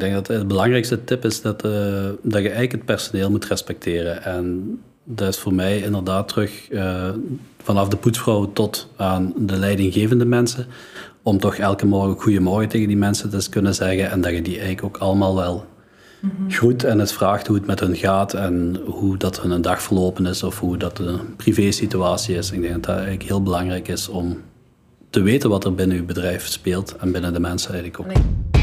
Ik 0.00 0.06
denk 0.10 0.26
dat 0.26 0.38
de 0.38 0.44
belangrijkste 0.44 1.04
tip 1.04 1.24
is 1.24 1.42
dat, 1.42 1.64
uh, 1.64 1.72
dat 2.22 2.42
je 2.42 2.48
eigenlijk 2.48 2.72
het 2.72 2.84
personeel 2.84 3.30
moet 3.30 3.44
respecteren. 3.44 4.22
En 4.24 4.78
dat 5.04 5.28
is 5.28 5.38
voor 5.38 5.54
mij 5.54 5.78
inderdaad 5.78 6.28
terug 6.28 6.70
uh, 6.70 7.08
vanaf 7.62 7.88
de 7.88 7.96
poetsvrouw 7.96 8.52
tot 8.52 8.88
aan 8.96 9.32
de 9.36 9.56
leidinggevende 9.56 10.24
mensen. 10.24 10.66
Om 11.22 11.38
toch 11.38 11.54
elke 11.54 11.86
morgen 11.86 12.20
goedemorgen 12.20 12.68
tegen 12.68 12.88
die 12.88 12.96
mensen 12.96 13.30
te 13.30 13.48
kunnen 13.50 13.74
zeggen. 13.74 14.10
En 14.10 14.20
dat 14.20 14.32
je 14.32 14.42
die 14.42 14.58
eigenlijk 14.58 14.84
ook 14.84 14.96
allemaal 14.96 15.36
wel 15.36 15.64
mm 16.20 16.50
groet 16.50 16.84
en 16.84 16.98
het 16.98 17.12
vraagt 17.12 17.46
hoe 17.46 17.56
het 17.56 17.66
met 17.66 17.80
hun 17.80 17.96
gaat. 17.96 18.34
En 18.34 18.80
hoe 18.84 19.16
dat 19.16 19.40
hun 19.40 19.50
een 19.50 19.62
dag 19.62 19.82
verlopen 19.82 20.26
is 20.26 20.42
of 20.42 20.60
hoe 20.60 20.76
dat 20.76 20.96
de 20.96 21.18
privé 21.36 21.70
situatie 21.70 22.36
is. 22.36 22.50
Ik 22.50 22.60
denk 22.60 22.72
dat 22.72 22.82
dat 22.82 22.94
eigenlijk 22.94 23.22
heel 23.22 23.42
belangrijk 23.42 23.88
is 23.88 24.08
om 24.08 24.38
te 25.10 25.22
weten 25.22 25.50
wat 25.50 25.64
er 25.64 25.74
binnen 25.74 25.96
uw 25.96 26.04
bedrijf 26.04 26.46
speelt. 26.46 26.96
En 26.96 27.12
binnen 27.12 27.32
de 27.32 27.40
mensen 27.40 27.72
eigenlijk 27.72 28.00
ook. 28.00 28.59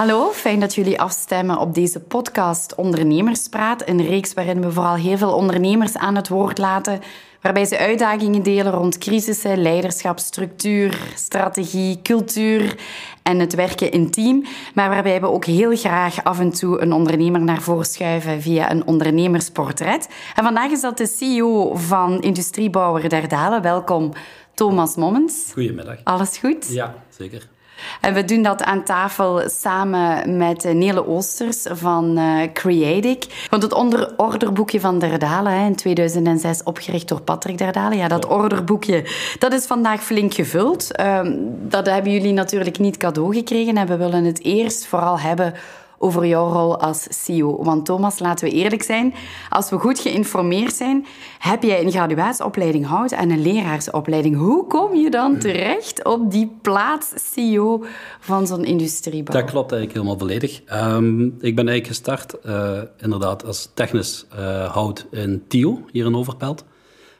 Hallo, 0.00 0.30
fijn 0.32 0.60
dat 0.60 0.74
jullie 0.74 1.00
afstemmen 1.00 1.58
op 1.58 1.74
deze 1.74 2.00
podcast 2.00 2.74
Ondernemerspraat. 2.74 3.88
Een 3.88 4.06
reeks 4.06 4.34
waarin 4.34 4.60
we 4.60 4.72
vooral 4.72 4.94
heel 4.94 5.16
veel 5.16 5.32
ondernemers 5.32 5.96
aan 5.96 6.16
het 6.16 6.28
woord 6.28 6.58
laten. 6.58 7.00
Waarbij 7.40 7.64
ze 7.64 7.78
uitdagingen 7.78 8.42
delen 8.42 8.72
rond 8.72 8.98
crisissen, 8.98 9.62
leiderschap, 9.62 10.18
structuur, 10.18 10.98
strategie, 11.14 12.02
cultuur 12.02 12.76
en 13.22 13.38
het 13.38 13.54
werken 13.54 13.90
in 13.90 14.10
team. 14.10 14.44
Maar 14.74 14.88
waarbij 14.88 15.20
we 15.20 15.26
ook 15.26 15.44
heel 15.44 15.76
graag 15.76 16.24
af 16.24 16.38
en 16.38 16.50
toe 16.50 16.80
een 16.80 16.92
ondernemer 16.92 17.40
naar 17.40 17.62
voren 17.62 17.84
schuiven 17.84 18.42
via 18.42 18.70
een 18.70 18.86
ondernemersportret. 18.86 20.08
En 20.34 20.44
vandaag 20.44 20.70
is 20.70 20.80
dat 20.80 20.98
de 20.98 21.06
CEO 21.06 21.74
van 21.74 22.20
Industriebouwer 22.22 23.08
Derdalen. 23.08 23.62
Welkom, 23.62 24.12
Thomas 24.54 24.96
Mommens. 24.96 25.50
Goedemiddag. 25.52 25.96
Alles 26.04 26.38
goed? 26.38 26.66
Ja, 26.68 26.94
zeker. 27.08 27.48
En 28.00 28.14
we 28.14 28.24
doen 28.24 28.42
dat 28.42 28.62
aan 28.62 28.84
tafel 28.84 29.42
samen 29.46 30.36
met 30.36 30.74
Nele 30.74 31.06
Oosters 31.06 31.66
van 31.70 32.18
uh, 32.18 32.42
Creatic. 32.52 33.46
Want 33.50 33.62
het 33.62 33.72
onder 33.72 34.12
orderboekje 34.16 34.80
van 34.80 34.98
Derdalen, 34.98 35.64
in 35.64 35.76
2006 35.76 36.62
opgericht 36.62 37.08
door 37.08 37.20
Patrick 37.20 37.58
Derdalen. 37.58 37.98
Ja, 37.98 38.08
dat 38.08 38.26
orderboekje, 38.26 39.04
dat 39.38 39.52
is 39.52 39.66
vandaag 39.66 40.02
flink 40.02 40.34
gevuld. 40.34 40.88
Uh, 41.00 41.20
dat 41.68 41.86
hebben 41.86 42.12
jullie 42.12 42.32
natuurlijk 42.32 42.78
niet 42.78 42.96
cadeau 42.96 43.34
gekregen. 43.34 43.76
En 43.76 43.86
we 43.86 43.96
willen 43.96 44.24
het 44.24 44.42
eerst 44.42 44.86
vooral 44.86 45.20
hebben 45.20 45.54
over 46.02 46.26
jouw 46.26 46.48
rol 46.48 46.80
als 46.80 47.06
CEO. 47.10 47.64
Want 47.64 47.84
Thomas, 47.84 48.18
laten 48.18 48.48
we 48.48 48.54
eerlijk 48.54 48.82
zijn, 48.82 49.14
als 49.48 49.70
we 49.70 49.78
goed 49.78 49.98
geïnformeerd 49.98 50.74
zijn, 50.74 51.06
heb 51.38 51.62
jij 51.62 51.84
een 51.84 51.90
graduatieopleiding 51.90 52.86
hout 52.86 53.12
en 53.12 53.30
een 53.30 53.42
leraarsopleiding. 53.42 54.36
Hoe 54.36 54.66
kom 54.66 54.94
je 54.94 55.10
dan 55.10 55.38
terecht 55.38 56.04
op 56.04 56.30
die 56.30 56.56
plaats 56.62 57.12
CEO 57.32 57.84
van 58.20 58.46
zo'n 58.46 58.64
industriebouw? 58.64 59.34
Dat 59.34 59.50
klopt 59.50 59.72
eigenlijk 59.72 59.92
helemaal 59.92 60.18
volledig. 60.18 60.62
Um, 60.72 61.24
ik 61.24 61.56
ben 61.56 61.68
eigenlijk 61.68 61.86
gestart 61.86 62.36
uh, 62.46 62.78
inderdaad 62.98 63.44
als 63.44 63.70
technisch 63.74 64.26
uh, 64.38 64.64
hout 64.72 65.06
in 65.10 65.42
TIO, 65.48 65.80
hier 65.92 66.06
in 66.06 66.16
Overpelt. 66.16 66.64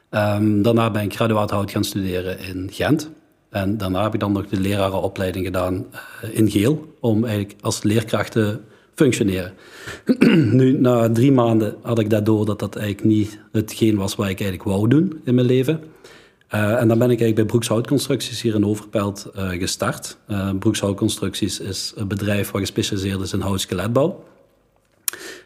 Um, 0.09 0.61
daarna 0.61 0.91
ben 0.91 1.03
ik 1.03 1.15
graduaat 1.15 1.51
hout 1.51 1.71
gaan 1.71 1.83
studeren 1.83 2.39
in 2.39 2.69
Gent. 2.71 3.09
En 3.49 3.77
daarna 3.77 4.03
heb 4.03 4.13
ik 4.13 4.19
dan 4.19 4.31
nog 4.31 4.47
de 4.47 4.59
lerarenopleiding 4.59 5.45
gedaan 5.45 5.85
uh, 6.23 6.35
in 6.37 6.49
Geel, 6.49 6.95
om 6.99 7.25
eigenlijk 7.25 7.55
als 7.61 7.83
leerkracht 7.83 8.31
te 8.31 8.59
nu, 10.59 10.79
na 10.79 11.11
drie 11.11 11.31
maanden 11.31 11.75
had 11.81 11.99
ik 11.99 12.09
daardoor 12.09 12.45
dat 12.45 12.59
dat 12.59 12.75
eigenlijk 12.75 13.07
niet 13.07 13.39
hetgeen 13.51 13.95
was 13.95 14.15
wat 14.15 14.27
ik 14.27 14.39
eigenlijk 14.39 14.69
wou 14.69 14.87
doen 14.87 15.21
in 15.23 15.35
mijn 15.35 15.47
leven. 15.47 15.79
Uh, 16.53 16.81
en 16.81 16.87
dan 16.87 16.97
ben 16.97 17.09
ik 17.09 17.19
eigenlijk 17.19 17.35
bij 17.35 17.45
Broekshoutconstructies 17.45 18.41
hier 18.41 18.55
in 18.55 18.65
Overpelt 18.65 19.31
uh, 19.35 19.49
gestart. 19.49 20.17
Uh, 20.27 20.49
Broekshoutconstructies 20.59 21.59
is 21.59 21.93
een 21.95 22.07
bedrijf 22.07 22.51
wat 22.51 22.61
gespecialiseerd 22.61 23.21
is 23.21 23.33
in 23.33 23.39
houtskeletbouw. 23.39 24.23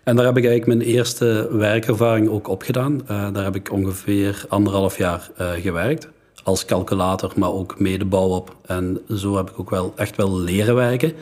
En 0.03 0.15
daar 0.15 0.25
heb 0.25 0.37
ik 0.37 0.45
eigenlijk 0.45 0.77
mijn 0.77 0.89
eerste 0.89 1.47
werkervaring 1.51 2.29
ook 2.29 2.47
opgedaan. 2.47 3.01
daar 3.07 3.43
heb 3.43 3.55
ik 3.55 3.71
ongeveer 3.71 4.45
anderhalf 4.49 4.97
jaar 4.97 5.31
gewerkt. 5.61 6.07
Als 6.43 6.65
calculator, 6.65 7.31
maar 7.35 7.51
ook 7.51 7.79
medebouw 7.79 8.27
op. 8.27 8.55
En 8.65 9.01
zo 9.15 9.35
heb 9.35 9.49
ik 9.49 9.59
ook 9.59 9.69
wel 9.69 9.93
echt 9.95 10.15
wel 10.15 10.39
leren 10.39 10.75
werken. 10.75 11.13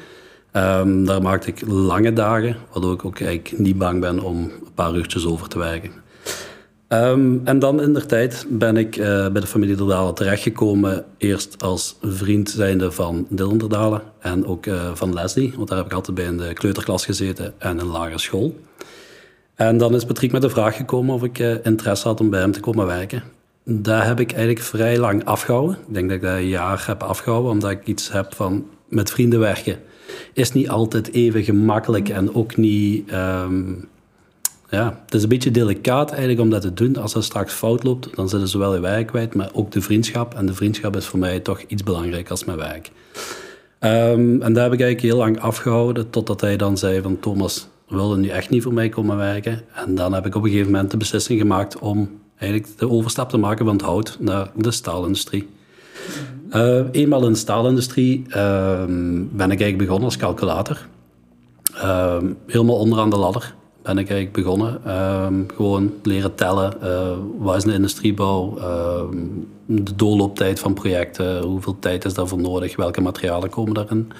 Um, 0.56 1.06
daar 1.06 1.22
maakte 1.22 1.48
ik 1.48 1.62
lange 1.68 2.14
dagen, 2.14 2.56
waardoor 2.72 2.94
ik 2.94 3.06
ook 3.06 3.20
eigenlijk 3.20 3.60
niet 3.60 3.78
bang 3.78 4.00
ben 4.00 4.20
om 4.20 4.38
een 4.38 4.74
paar 4.76 4.96
uurtjes 4.96 5.26
over 5.26 5.48
te 5.48 5.58
werken. 5.58 5.92
Um, 6.88 7.42
en 7.44 7.60
dan 7.60 7.82
in 7.82 7.94
de 7.94 8.06
tijd 8.06 8.46
ben 8.50 8.78
ik 8.78 8.98
uh, 8.98 9.06
bij 9.06 9.42
de 9.42 9.48
familie 9.48 9.76
Derdalen 9.76 10.14
terechtgekomen. 10.14 11.06
Eerst 11.18 11.64
als 11.64 11.98
vriend 12.02 12.50
zijnde 12.50 12.92
van 12.92 13.26
Dylan 13.30 13.58
Derdalen 13.58 14.02
en 14.20 14.46
ook 14.46 14.66
uh, 14.66 14.92
van 14.94 15.14
Leslie. 15.14 15.54
Want 15.56 15.68
daar 15.68 15.78
heb 15.78 15.88
ik 15.88 15.94
altijd 15.94 16.16
bij 16.16 16.26
in 16.26 16.38
de 16.38 16.54
kleuterklas 16.54 17.06
gezeten 17.06 17.54
en 17.58 17.80
in 17.80 17.86
lagere 17.86 18.20
school. 18.20 18.56
En 19.56 19.78
dan 19.78 19.96
is 19.96 20.06
Patrick 20.06 20.32
met 20.32 20.42
de 20.42 20.50
vraag 20.50 20.76
gekomen 20.76 21.16
of 21.16 21.24
ik 21.24 21.40
uh, 21.40 21.56
interesse 21.64 22.08
had 22.08 22.20
om 22.20 22.30
bij 22.30 22.40
hem 22.40 22.52
te 22.52 22.60
komen 22.60 22.86
werken. 22.86 23.24
Daar 23.64 24.06
heb 24.06 24.20
ik 24.20 24.32
eigenlijk 24.32 24.66
vrij 24.66 24.98
lang 24.98 25.26
afgehouden. 25.26 25.78
Ik 25.88 25.94
denk 25.94 26.08
dat 26.08 26.18
ik 26.18 26.24
dat 26.24 26.36
een 26.36 26.48
jaar 26.48 26.84
heb 26.88 27.04
afgehouden, 27.04 27.52
omdat 27.52 27.72
ik 27.72 27.86
iets 27.86 28.12
heb 28.12 28.36
van 28.36 28.66
met 28.94 29.12
vrienden 29.12 29.40
werken 29.40 29.80
is 30.34 30.52
niet 30.52 30.70
altijd 30.70 31.12
even 31.12 31.44
gemakkelijk 31.44 32.10
en 32.10 32.36
ook 32.36 32.58
niet. 32.58 33.12
Um, 33.14 33.88
ja, 34.70 35.00
het 35.06 35.14
is 35.14 35.24
een 35.24 35.30
beetje 35.30 35.52
delicaat 35.52 36.10
eigenlijk 36.10 36.40
om 36.40 36.50
dat 36.50 36.62
te 36.62 36.74
doen. 36.74 36.96
Als 36.96 37.14
dat 37.14 37.24
straks 37.24 37.54
fout 37.54 37.84
loopt, 37.84 38.16
dan 38.16 38.30
zitten 38.30 38.50
ze 38.50 38.58
wel 38.58 38.74
je 38.74 38.80
werk 38.80 39.08
kwijt, 39.08 39.36
maar 39.36 39.50
ook 39.54 39.72
de 39.72 39.82
vriendschap. 39.82 40.34
En 40.34 40.46
de 40.46 40.54
vriendschap 40.54 40.96
is 40.96 41.06
voor 41.06 41.20
mij 41.20 41.40
toch 41.40 41.62
iets 41.68 41.84
belangrijker 41.84 42.32
als 42.32 42.44
mijn 42.44 42.58
werk. 42.58 42.92
Um, 43.80 44.42
en 44.42 44.54
daar 44.54 44.64
heb 44.64 44.74
ik 44.74 44.82
eigenlijk 44.82 45.02
heel 45.02 45.18
lang 45.18 45.40
afgehouden, 45.40 46.10
totdat 46.10 46.42
hij 46.42 46.58
dan 46.58 46.78
zei 46.78 47.02
van 47.02 47.20
Thomas, 47.20 47.68
wilde 47.88 48.18
nu 48.18 48.28
echt 48.28 48.50
niet 48.50 48.64
voor 48.64 48.74
mij 48.74 48.90
komen 48.90 49.18
werken. 49.18 49.62
En 49.74 49.96
dan 49.96 50.14
heb 50.14 50.26
ik 50.26 50.36
op 50.36 50.44
een 50.44 50.50
gegeven 50.50 50.72
moment 50.72 50.92
de 50.92 50.98
beslissing 50.98 51.40
gemaakt 51.40 51.80
om 51.80 52.20
eigenlijk 52.38 52.80
de 52.80 52.90
overstap 52.90 53.30
te 53.30 53.38
maken 53.38 53.66
van 53.66 53.76
het 53.76 53.86
hout 53.86 54.18
naar 54.20 54.52
de 54.56 54.72
staalindustrie. 54.72 55.48
Uh, 56.56 56.80
eenmaal 56.92 57.26
in 57.26 57.32
de 57.32 57.38
staalindustrie 57.38 58.26
uh, 58.28 58.84
ben 59.32 59.52
ik 59.52 59.62
eigenlijk 59.62 59.78
begonnen 59.78 60.04
als 60.04 60.18
calculator. 60.18 60.88
Uh, 61.76 62.18
helemaal 62.48 62.78
onderaan 62.78 63.10
de 63.10 63.18
ladder 63.18 63.56
ben 63.84 63.98
ik 63.98 64.10
eigenlijk 64.10 64.32
begonnen. 64.32 64.86
Ehm, 64.86 65.44
gewoon 65.56 65.94
leren 66.04 66.36
tellen. 66.36 66.74
Uh, 66.84 67.12
wat 67.38 67.56
is 67.56 67.64
een 67.64 67.74
industriebouw? 67.74 68.58
Ehm, 68.58 69.18
de 69.66 69.96
doorlooptijd 69.96 70.60
van 70.60 70.74
projecten. 70.74 71.44
Hoeveel 71.44 71.80
tijd 71.80 72.06
is 72.06 72.14
daarvoor 72.14 72.40
nodig? 72.40 72.76
Welke 72.76 73.02
materialen 73.02 73.50
komen 73.50 73.74
daarin 73.74 74.12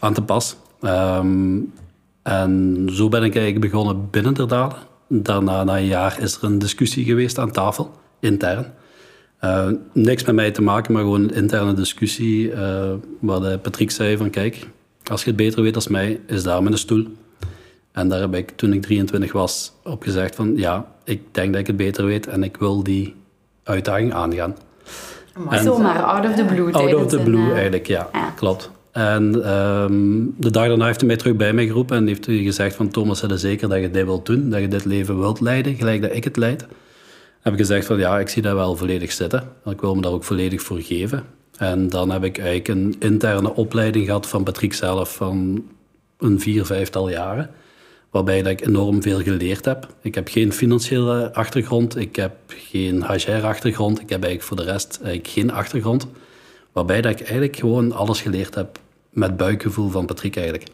aan 0.00 0.14
te 0.14 0.22
pas? 0.22 0.56
en 2.22 2.88
zo 2.92 3.08
ben 3.08 3.22
ik 3.22 3.36
eigenlijk 3.36 3.70
begonnen 3.70 4.10
binnen 4.10 4.34
de 4.34 4.46
dalen. 4.46 4.76
Daarna, 5.08 5.64
na 5.64 5.76
een 5.76 5.86
jaar, 5.86 6.20
is 6.20 6.36
er 6.36 6.44
een 6.44 6.58
discussie 6.58 7.04
geweest 7.04 7.38
aan 7.38 7.50
tafel, 7.50 7.90
intern. 8.20 8.72
Uh, 9.44 9.68
niks 9.92 10.24
met 10.24 10.34
mij 10.34 10.50
te 10.50 10.62
maken, 10.62 10.92
maar 10.92 11.02
gewoon 11.02 11.22
een 11.22 11.34
interne 11.34 11.74
discussie. 11.74 12.50
Uh, 12.50 12.92
waar 13.20 13.58
Patrick 13.58 13.90
zei 13.90 14.16
van 14.16 14.30
kijk, 14.30 14.66
als 15.10 15.20
je 15.20 15.26
het 15.28 15.36
beter 15.36 15.62
weet 15.62 15.74
als 15.74 15.88
mij, 15.88 16.20
is 16.26 16.42
daar 16.42 16.62
met 16.62 16.72
een 16.72 16.78
stoel. 16.78 17.06
En 17.92 18.08
daar 18.08 18.20
heb 18.20 18.34
ik 18.34 18.50
toen 18.50 18.72
ik 18.72 18.82
23 18.82 19.32
was 19.32 19.72
op 19.84 20.02
gezegd 20.02 20.34
van 20.34 20.52
ja, 20.56 20.86
ik 21.04 21.20
denk 21.30 21.52
dat 21.52 21.60
ik 21.60 21.66
het 21.66 21.76
beter 21.76 22.04
weet 22.04 22.26
en 22.26 22.42
ik 22.42 22.56
wil 22.56 22.82
die 22.82 23.14
uitdaging 23.62 24.12
aangaan. 24.12 24.56
Maar 25.48 25.58
zomaar 25.58 26.02
out 26.02 26.24
of 26.24 26.34
the 26.34 26.44
blue. 26.44 26.72
Out 26.72 26.94
of 26.94 27.06
the 27.06 27.20
blue 27.20 27.52
eigenlijk, 27.52 27.86
ja, 27.86 28.10
klopt. 28.36 28.70
En 28.92 29.52
um, 29.54 30.34
de 30.38 30.50
dag 30.50 30.66
daarna 30.66 30.86
heeft 30.86 30.98
hij 30.98 31.06
mij 31.06 31.16
terug 31.16 31.36
bij 31.36 31.52
mij 31.52 31.66
geroepen 31.66 31.96
en 31.96 32.06
heeft 32.06 32.26
hij 32.26 32.36
gezegd 32.36 32.76
van 32.76 32.88
Thomas, 32.88 33.20
het 33.20 33.40
zeker 33.40 33.68
dat 33.68 33.80
je 33.80 33.90
dit 33.90 34.04
wilt 34.04 34.26
doen, 34.26 34.50
dat 34.50 34.60
je 34.60 34.68
dit 34.68 34.84
leven 34.84 35.18
wilt 35.18 35.40
leiden, 35.40 35.74
gelijk 35.74 36.02
dat 36.02 36.14
ik 36.14 36.24
het 36.24 36.36
leid 36.36 36.66
heb 37.46 37.54
ik 37.54 37.60
gezegd 37.60 37.86
van 37.86 37.98
ja, 37.98 38.18
ik 38.18 38.28
zie 38.28 38.42
dat 38.42 38.54
wel 38.54 38.76
volledig 38.76 39.12
zitten. 39.12 39.48
Ik 39.64 39.80
wil 39.80 39.94
me 39.94 40.00
daar 40.00 40.12
ook 40.12 40.24
volledig 40.24 40.62
voor 40.62 40.80
geven. 40.80 41.24
En 41.56 41.88
dan 41.88 42.10
heb 42.10 42.24
ik 42.24 42.38
eigenlijk 42.38 42.68
een 42.68 42.96
interne 42.98 43.54
opleiding 43.54 44.06
gehad 44.06 44.26
van 44.26 44.44
Patrick 44.44 44.72
zelf 44.72 45.14
van 45.14 45.64
een 46.18 46.40
vier, 46.40 46.64
vijftal 46.64 47.10
jaren. 47.10 47.50
Waarbij 48.10 48.42
dat 48.42 48.52
ik 48.52 48.66
enorm 48.66 49.02
veel 49.02 49.20
geleerd 49.20 49.64
heb. 49.64 49.88
Ik 50.00 50.14
heb 50.14 50.28
geen 50.28 50.52
financiële 50.52 51.34
achtergrond, 51.34 51.96
ik 51.96 52.16
heb 52.16 52.32
geen 52.46 53.04
HR-achtergrond, 53.04 54.00
ik 54.00 54.08
heb 54.08 54.22
eigenlijk 54.22 54.42
voor 54.42 54.56
de 54.56 54.72
rest 54.72 55.00
geen 55.22 55.52
achtergrond. 55.52 56.06
Waarbij 56.72 57.00
dat 57.00 57.12
ik 57.12 57.20
eigenlijk 57.20 57.56
gewoon 57.56 57.92
alles 57.92 58.20
geleerd 58.20 58.54
heb 58.54 58.78
met 59.10 59.36
buikgevoel 59.36 59.88
van 59.88 60.06
Patrick 60.06 60.36
eigenlijk. 60.36 60.68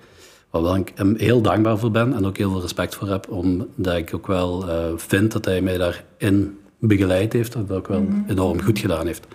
Waar 0.51 0.79
ik 0.79 0.93
hem 0.95 1.15
heel 1.17 1.41
dankbaar 1.41 1.79
voor 1.79 1.91
ben 1.91 2.15
en 2.15 2.27
ook 2.27 2.37
heel 2.37 2.51
veel 2.51 2.61
respect 2.61 2.95
voor 2.95 3.09
heb, 3.09 3.31
omdat 3.31 3.97
ik 3.97 4.15
ook 4.15 4.27
wel 4.27 4.69
uh, 4.69 4.75
vind 4.97 5.33
dat 5.33 5.45
hij 5.45 5.61
mij 5.61 5.79
daarin 5.79 6.61
begeleid 6.89 7.33
heeft 7.33 7.53
dat 7.53 7.71
ook 7.71 7.89
wel 7.89 8.01
mhm. 8.01 8.31
enorm 8.31 8.63
goed 8.63 8.79
gedaan 8.79 9.07
heeft. 9.07 9.27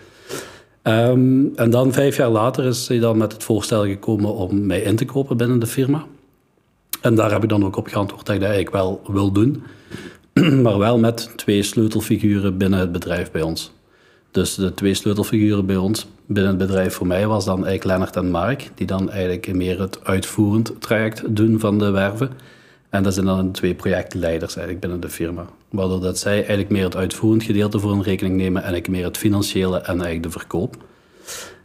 Ehm, 0.82 1.46
en 1.56 1.70
dan 1.70 1.94
vijf 1.94 2.18
jaar 2.18 2.30
later 2.30 2.66
is 2.66 2.88
hij 2.88 3.00
dan 3.00 3.18
met 3.18 3.34
het 3.34 3.44
voorstel 3.44 3.86
gekomen 3.86 4.34
om 4.34 4.66
mij 4.66 4.82
in 4.82 4.96
te 4.96 5.06
kopen 5.06 5.38
binnen 5.38 5.60
de 5.60 5.68
firma. 5.68 6.06
En 7.02 7.16
daar 7.16 7.32
heb 7.32 7.44
ik 7.44 7.50
dan 7.50 7.66
ook 7.66 7.76
op 7.76 7.88
geantwoord 7.88 8.26
dat 8.26 8.36
ik 8.36 8.42
dat 8.42 8.50
eigenlijk 8.50 8.84
wel 8.84 9.02
wil 9.08 9.32
doen. 9.32 9.64
maar 10.64 10.78
wel 10.78 11.00
met 11.00 11.30
twee 11.36 11.64
sleutelfiguren 11.64 12.58
binnen 12.58 12.80
het 12.80 12.92
bedrijf 12.92 13.32
bij 13.32 13.42
ons. 13.42 13.72
Dus 14.32 14.56
de 14.56 14.74
twee 14.74 14.94
sleutelfiguren 14.94 15.66
bij 15.66 15.76
ons 15.76 16.08
binnen 16.26 16.58
het 16.58 16.68
bedrijf 16.68 16.94
voor 16.94 17.08
mij 17.08 17.28
was 17.28 17.46
dan 17.46 17.56
eigenlijk 17.56 17.84
Lennart 17.84 18.16
en 18.16 18.32
Mark, 18.32 18.70
die 18.76 18.88
dan 18.88 19.10
eigenlijk 19.10 19.54
meer 19.54 19.80
het 19.80 20.04
uitvoerend 20.04 20.74
traject 20.80 21.36
doen 21.36 21.60
van 21.60 21.80
de 21.80 21.90
werven. 21.90 22.32
En 22.90 23.04
dat 23.04 23.14
zijn 23.14 23.26
dan 23.26 23.52
twee 23.52 23.74
projectleiders 23.74 24.56
eigenlijk 24.56 24.80
binnen 24.80 25.00
de 25.00 25.10
firma. 25.10 25.46
Waardoor 25.70 26.02
dat 26.02 26.20
zij 26.20 26.36
eigenlijk 26.36 26.70
meer 26.70 26.84
het 26.84 26.96
uitvoerend 26.96 27.44
gedeelte 27.44 27.80
voor 27.80 27.92
een 27.92 28.04
rekening 28.04 28.36
nemen 28.36 28.64
en 28.64 28.74
ik 28.74 28.88
meer 28.88 29.04
het 29.04 29.18
financiële 29.18 29.78
en 29.78 29.86
eigenlijk 29.88 30.24
de 30.24 30.30
verkoop. 30.30 30.76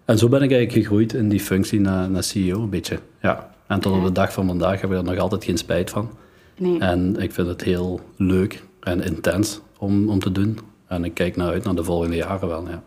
En 0.05 0.19
zo 0.19 0.29
ben 0.29 0.43
ik 0.43 0.51
eigenlijk 0.51 0.87
gegroeid 0.87 1.13
in 1.13 1.29
die 1.29 1.41
functie 1.41 1.81
naar, 1.81 2.11
naar 2.11 2.23
CEO 2.23 2.63
een 2.63 2.71
beetje. 2.71 2.99
Ja. 3.23 3.55
En 3.67 3.81
tot 3.81 3.97
op 3.97 4.05
de 4.05 4.13
dag 4.13 4.33
van 4.33 4.47
vandaag 4.47 4.81
heb 4.81 4.91
ik 4.91 4.97
er 4.97 5.05
nog 5.05 5.19
altijd 5.19 5.45
geen 5.45 5.59
spijt 5.59 5.91
van. 5.91 6.11
Nee. 6.57 6.79
En 6.79 7.17
ik 7.17 7.33
vind 7.33 7.49
het 7.49 7.63
heel 7.63 8.01
leuk 8.17 8.63
en 8.81 9.03
intens 9.03 9.61
om, 9.79 10.09
om 10.09 10.19
te 10.19 10.33
doen. 10.33 10.59
En 10.87 11.05
ik 11.05 11.15
kijk 11.15 11.37
naar 11.37 11.49
uit 11.49 11.65
naar 11.65 11.75
de 11.75 11.85
volgende 11.85 12.17
jaren 12.17 12.49
wel, 12.49 12.69
ja. 12.69 12.83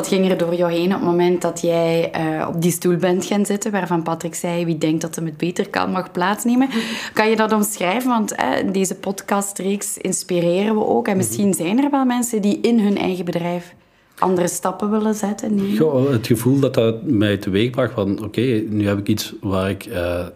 Wat 0.00 0.08
ging 0.08 0.30
er 0.30 0.38
door 0.38 0.54
jou 0.54 0.72
heen 0.72 0.86
op 0.86 1.00
het 1.00 1.02
moment 1.02 1.42
dat 1.42 1.60
jij 1.60 2.12
uh, 2.16 2.48
op 2.48 2.62
die 2.62 2.70
stoel 2.70 2.96
bent 2.96 3.24
gaan 3.24 3.46
zitten, 3.46 3.72
waarvan 3.72 4.02
Patrick 4.02 4.34
zei, 4.34 4.64
wie 4.64 4.78
denkt 4.78 5.00
dat 5.00 5.14
hem 5.14 5.24
het 5.24 5.36
beter 5.36 5.68
kan, 5.68 5.90
mag 5.90 6.12
plaatsnemen. 6.12 6.68
Kan 7.12 7.30
je 7.30 7.36
dat 7.36 7.52
omschrijven? 7.52 8.08
Want 8.08 8.32
uh, 8.32 8.72
deze 8.72 8.94
podcastreeks 8.94 9.98
inspireren 9.98 10.74
we 10.74 10.86
ook. 10.86 11.08
En 11.08 11.16
misschien 11.16 11.54
zijn 11.54 11.84
er 11.84 11.90
wel 11.90 12.04
mensen 12.04 12.42
die 12.42 12.60
in 12.60 12.80
hun 12.80 12.98
eigen 12.98 13.24
bedrijf 13.24 13.74
andere 14.18 14.48
stappen 14.48 14.90
willen 14.90 15.14
zetten. 15.14 15.54
Nee? 15.54 15.78
Goh, 15.78 16.10
het 16.10 16.26
gevoel 16.26 16.60
dat 16.60 16.74
dat 16.74 17.02
mij 17.02 17.36
teweegbracht 17.36 17.92
van, 17.92 18.24
oké, 18.24 18.64
nu 18.68 18.86
heb 18.86 18.98
ik 18.98 19.08
iets 19.08 19.34
waar 19.40 19.70
ik 19.70 19.86
uh, 19.86 20.26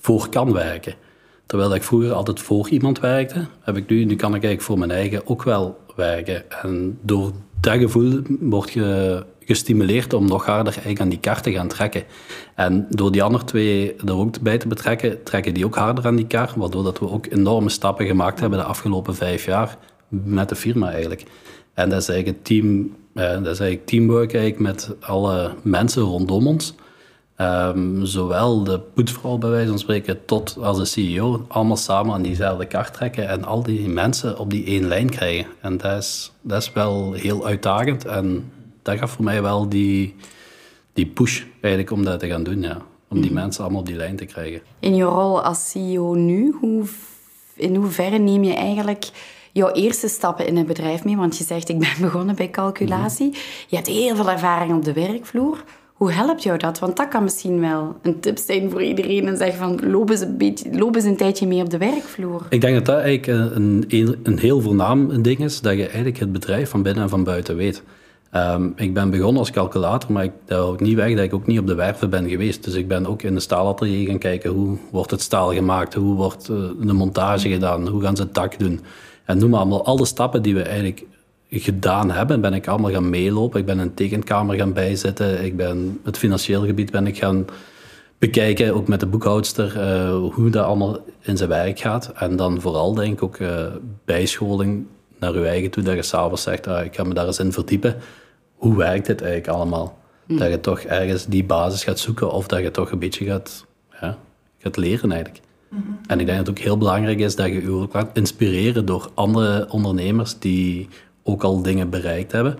voor 0.00 0.28
kan 0.28 0.52
werken. 0.52 0.94
Terwijl 1.46 1.74
ik 1.74 1.82
vroeger 1.82 2.12
altijd 2.12 2.40
voor 2.40 2.68
iemand 2.68 3.00
werkte, 3.00 3.46
heb 3.60 3.76
ik 3.76 3.88
nu, 3.88 4.04
nu 4.04 4.16
kan 4.16 4.34
ik 4.34 4.44
eigenlijk 4.44 4.62
voor 4.62 4.78
mijn 4.78 4.90
eigen 4.90 5.26
ook 5.26 5.42
wel 5.42 5.78
En 6.62 6.98
door 7.02 7.32
dat 7.60 7.78
gevoel 7.78 8.20
word 8.40 8.70
je 8.70 9.24
gestimuleerd 9.44 10.12
om 10.12 10.26
nog 10.26 10.46
harder 10.46 10.72
eigenlijk 10.72 11.00
aan 11.00 11.08
die 11.08 11.20
kar 11.20 11.40
te 11.40 11.52
gaan 11.52 11.68
trekken. 11.68 12.04
En 12.54 12.86
door 12.88 13.12
die 13.12 13.22
andere 13.22 13.44
twee 13.44 13.94
er 13.94 14.16
ook 14.16 14.40
bij 14.40 14.58
te 14.58 14.68
betrekken, 14.68 15.22
trekken 15.22 15.54
die 15.54 15.64
ook 15.64 15.74
harder 15.74 16.06
aan 16.06 16.16
die 16.16 16.26
kar, 16.26 16.52
waardoor 16.56 16.82
dat 16.82 16.98
we 16.98 17.10
ook 17.10 17.26
enorme 17.30 17.68
stappen 17.68 18.06
gemaakt 18.06 18.40
hebben 18.40 18.58
de 18.58 18.64
afgelopen 18.64 19.14
vijf 19.14 19.44
jaar 19.44 19.76
met 20.08 20.48
de 20.48 20.56
firma 20.56 20.90
eigenlijk. 20.90 21.24
En 21.74 21.90
dat 21.90 22.00
is 22.00 22.08
eigenlijk 22.08 22.44
team, 22.44 22.96
eh, 23.14 23.24
dat 23.30 23.46
is 23.46 23.60
eigenlijk 23.60 23.86
teamwork 23.86 24.34
eigenlijk 24.34 24.62
met 24.62 24.94
alle 25.00 25.50
mensen 25.62 26.02
rondom 26.02 26.46
ons. 26.46 26.74
Um, 27.40 28.06
zowel 28.06 28.64
de 28.64 28.80
poetsvrouw 28.80 29.38
bij 29.38 29.50
wijze 29.50 29.68
van 29.68 29.78
spreken 29.78 30.24
tot 30.24 30.56
als 30.60 30.78
de 30.78 30.84
CEO 30.84 31.44
allemaal 31.48 31.76
samen 31.76 32.14
aan 32.14 32.22
diezelfde 32.22 32.66
kaart 32.66 32.92
trekken 32.94 33.28
en 33.28 33.44
al 33.44 33.62
die 33.62 33.88
mensen 33.88 34.38
op 34.38 34.50
die 34.50 34.64
één 34.64 34.88
lijn 34.88 35.10
krijgen. 35.10 35.46
En 35.60 35.76
dat 35.76 35.98
is, 35.98 36.32
dat 36.40 36.62
is 36.62 36.72
wel 36.72 37.12
heel 37.12 37.46
uitdagend 37.46 38.04
en 38.04 38.52
dat 38.82 38.98
gaf 38.98 39.10
voor 39.10 39.24
mij 39.24 39.42
wel 39.42 39.68
die, 39.68 40.16
die 40.92 41.06
push 41.06 41.42
eigenlijk 41.60 41.92
om 41.92 42.04
dat 42.04 42.20
te 42.20 42.26
gaan 42.26 42.42
doen, 42.42 42.62
ja. 42.62 42.78
Om 43.08 43.20
die 43.20 43.30
mhm. 43.30 43.40
mensen 43.40 43.62
allemaal 43.62 43.80
op 43.80 43.86
die 43.86 43.96
lijn 43.96 44.16
te 44.16 44.24
krijgen. 44.24 44.60
In 44.78 44.94
je 44.94 45.04
rol 45.04 45.42
als 45.42 45.70
CEO 45.70 46.14
nu, 46.14 46.56
hoe, 46.60 46.84
in 47.54 47.74
hoeverre 47.74 48.18
neem 48.18 48.44
je 48.44 48.54
eigenlijk 48.54 49.10
jouw 49.52 49.70
eerste 49.70 50.08
stappen 50.08 50.46
in 50.46 50.56
het 50.56 50.66
bedrijf 50.66 51.04
mee? 51.04 51.16
Want 51.16 51.38
je 51.38 51.44
zegt, 51.44 51.68
ik 51.68 51.78
ben 51.78 51.94
begonnen 52.08 52.34
bij 52.34 52.50
calculatie. 52.50 53.28
Mhm. 53.28 53.38
Je 53.68 53.76
hebt 53.76 53.88
heel 53.88 54.16
veel 54.16 54.30
ervaring 54.30 54.74
op 54.74 54.84
de 54.84 54.92
werkvloer. 54.92 55.64
Hoe 56.00 56.12
helpt 56.12 56.42
jou 56.42 56.58
dat? 56.58 56.78
Want 56.78 56.96
dat 56.96 57.08
kan 57.08 57.22
misschien 57.22 57.60
wel 57.60 57.96
een 58.02 58.20
tip 58.20 58.38
zijn 58.38 58.70
voor 58.70 58.82
iedereen. 58.82 59.28
En 59.28 59.36
zeggen 59.36 59.58
van, 59.58 59.90
loop 59.90 60.10
eens 60.10 60.20
een, 60.20 60.36
beetje, 60.36 61.08
een 61.08 61.16
tijdje 61.16 61.46
mee 61.46 61.62
op 61.62 61.70
de 61.70 61.78
werkvloer. 61.78 62.46
Ik 62.48 62.60
denk 62.60 62.74
dat 62.74 62.86
dat 62.86 62.98
eigenlijk 62.98 63.54
een, 63.54 63.84
een, 63.88 64.20
een 64.22 64.38
heel 64.38 64.60
voornaam 64.60 65.22
ding 65.22 65.38
is. 65.38 65.60
Dat 65.60 65.72
je 65.72 65.84
eigenlijk 65.84 66.18
het 66.18 66.32
bedrijf 66.32 66.70
van 66.70 66.82
binnen 66.82 67.02
en 67.02 67.08
van 67.08 67.24
buiten 67.24 67.56
weet. 67.56 67.82
Ehm, 68.30 68.68
ik 68.76 68.94
ben 68.94 69.10
begonnen 69.10 69.38
als 69.38 69.50
calculator, 69.50 70.12
maar 70.12 70.24
ik, 70.24 70.32
dat 70.44 70.58
houdt 70.58 70.80
niet 70.80 70.96
weg 70.96 71.14
dat 71.14 71.24
ik 71.24 71.34
ook 71.34 71.46
niet 71.46 71.58
op 71.58 71.66
de 71.66 71.74
werven 71.74 72.10
ben 72.10 72.28
geweest. 72.28 72.64
Dus 72.64 72.74
ik 72.74 72.88
ben 72.88 73.06
ook 73.06 73.22
in 73.22 73.34
de 73.34 73.40
staalatelier 73.40 74.08
gaan 74.08 74.18
kijken 74.18 74.50
hoe 74.50 74.76
wordt 74.90 75.10
het 75.10 75.20
staal 75.20 75.52
gemaakt, 75.52 75.94
hoe 75.94 76.14
wordt 76.14 76.48
uh, 76.50 76.56
de 76.80 76.92
montage 76.92 77.48
gedaan, 77.48 77.88
hoe 77.88 78.02
gaan 78.02 78.16
ze 78.16 78.22
het 78.22 78.34
dak 78.34 78.58
doen. 78.58 78.80
En 79.24 79.38
noem 79.38 79.50
maar 79.50 79.60
allemaal 79.60 79.84
alle 79.84 80.04
stappen 80.04 80.42
die 80.42 80.54
we 80.54 80.62
eigenlijk 80.62 81.04
gedaan 81.50 82.10
hebben, 82.10 82.40
ben 82.40 82.54
ik 82.54 82.68
allemaal 82.68 82.90
gaan 82.90 83.10
meelopen. 83.10 83.60
Ik 83.60 83.66
ben 83.66 83.78
een 83.78 83.94
tekenkamer 83.94 84.56
gaan 84.56 84.72
bijzitten. 84.72 85.44
Ik 85.44 85.56
ben 85.56 86.00
het 86.04 86.18
financieel 86.18 86.66
gebied 86.66 86.90
ben 86.90 87.06
ik 87.06 87.18
gaan 87.18 87.46
bekijken, 88.18 88.74
ook 88.74 88.88
met 88.88 89.00
de 89.00 89.06
boekhoudster, 89.06 89.76
uh, 89.76 90.34
hoe 90.34 90.50
dat 90.50 90.64
allemaal 90.64 90.98
in 91.20 91.36
zijn 91.36 91.48
werk 91.48 91.78
gaat. 91.78 92.12
En 92.14 92.36
dan 92.36 92.60
vooral 92.60 92.94
denk 92.94 93.12
ik 93.12 93.22
ook 93.22 93.38
uh, 93.38 93.66
bijscholing 94.04 94.86
naar 95.18 95.32
uw 95.32 95.44
eigen 95.44 95.70
toe, 95.70 95.82
dat 95.82 95.94
je 95.94 96.02
s'avonds 96.02 96.42
zegt, 96.42 96.66
ah, 96.66 96.84
ik 96.84 96.94
ga 96.94 97.04
me 97.04 97.14
daar 97.14 97.26
eens 97.26 97.38
in 97.38 97.52
verdiepen. 97.52 97.96
Hoe 98.54 98.76
werkt 98.76 99.06
dit 99.06 99.22
eigenlijk 99.22 99.56
allemaal? 99.56 99.98
Hm. 100.26 100.36
Dat 100.36 100.50
je 100.50 100.60
toch 100.60 100.80
ergens 100.80 101.26
die 101.26 101.44
basis 101.44 101.84
gaat 101.84 101.98
zoeken 101.98 102.30
of 102.30 102.46
dat 102.46 102.60
je 102.60 102.70
toch 102.70 102.90
een 102.90 102.98
beetje 102.98 103.24
gaat, 103.24 103.66
ja, 104.00 104.18
gaat 104.58 104.76
leren 104.76 105.12
eigenlijk. 105.12 105.44
Mhm. 105.68 105.82
En 106.06 106.20
ik 106.20 106.26
denk 106.26 106.38
dat 106.38 106.46
het 106.46 106.58
ook 106.58 106.64
heel 106.64 106.78
belangrijk 106.78 107.18
is 107.18 107.36
dat 107.36 107.46
je 107.46 107.62
je 107.62 107.70
ook 107.70 107.92
laat 107.92 108.10
inspireren 108.12 108.86
door 108.86 109.10
andere 109.14 109.66
ondernemers 109.70 110.38
die 110.38 110.88
ook 111.22 111.42
al 111.42 111.62
dingen 111.62 111.90
bereikt 111.90 112.32
hebben. 112.32 112.58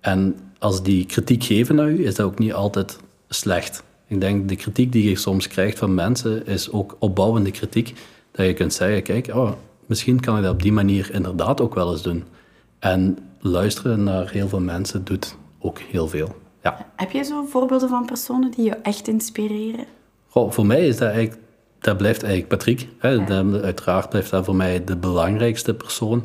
En 0.00 0.36
als 0.58 0.82
die 0.82 1.06
kritiek 1.06 1.44
geven 1.44 1.74
naar 1.74 1.88
u, 1.88 2.06
is 2.06 2.14
dat 2.14 2.26
ook 2.26 2.38
niet 2.38 2.52
altijd 2.52 2.98
slecht. 3.28 3.82
Ik 4.06 4.20
denk 4.20 4.48
de 4.48 4.56
kritiek 4.56 4.92
die 4.92 5.08
je 5.08 5.16
soms 5.16 5.48
krijgt 5.48 5.78
van 5.78 5.94
mensen 5.94 6.46
is 6.46 6.70
ook 6.70 6.96
opbouwende 6.98 7.50
kritiek. 7.50 7.94
Dat 8.30 8.46
je 8.46 8.54
kunt 8.54 8.72
zeggen, 8.72 9.02
kijk, 9.02 9.34
oh, 9.34 9.52
misschien 9.86 10.20
kan 10.20 10.36
ik 10.36 10.42
dat 10.42 10.52
op 10.52 10.62
die 10.62 10.72
manier 10.72 11.10
inderdaad 11.12 11.60
ook 11.60 11.74
wel 11.74 11.90
eens 11.90 12.02
doen. 12.02 12.24
En 12.78 13.18
luisteren 13.40 14.02
naar 14.02 14.30
heel 14.30 14.48
veel 14.48 14.60
mensen 14.60 15.04
doet 15.04 15.36
ook 15.58 15.78
heel 15.78 16.08
veel. 16.08 16.36
Ja. 16.62 16.86
Heb 16.96 17.10
je 17.10 17.22
zo 17.22 17.44
voorbeelden 17.44 17.88
van 17.88 18.04
personen 18.04 18.50
die 18.50 18.64
je 18.64 18.76
echt 18.76 19.08
inspireren? 19.08 19.84
Goh, 20.28 20.50
voor 20.50 20.66
mij 20.66 20.86
is 20.86 20.96
dat 20.96 21.08
eigenlijk, 21.08 21.40
dat 21.78 21.96
blijft 21.96 22.22
eigenlijk 22.22 22.52
Patrick. 22.52 22.88
Hè. 22.98 23.18
uiteraard 23.62 24.08
blijft 24.08 24.30
dat 24.30 24.44
voor 24.44 24.56
mij 24.56 24.84
de 24.84 24.96
belangrijkste 24.96 25.74
persoon. 25.74 26.22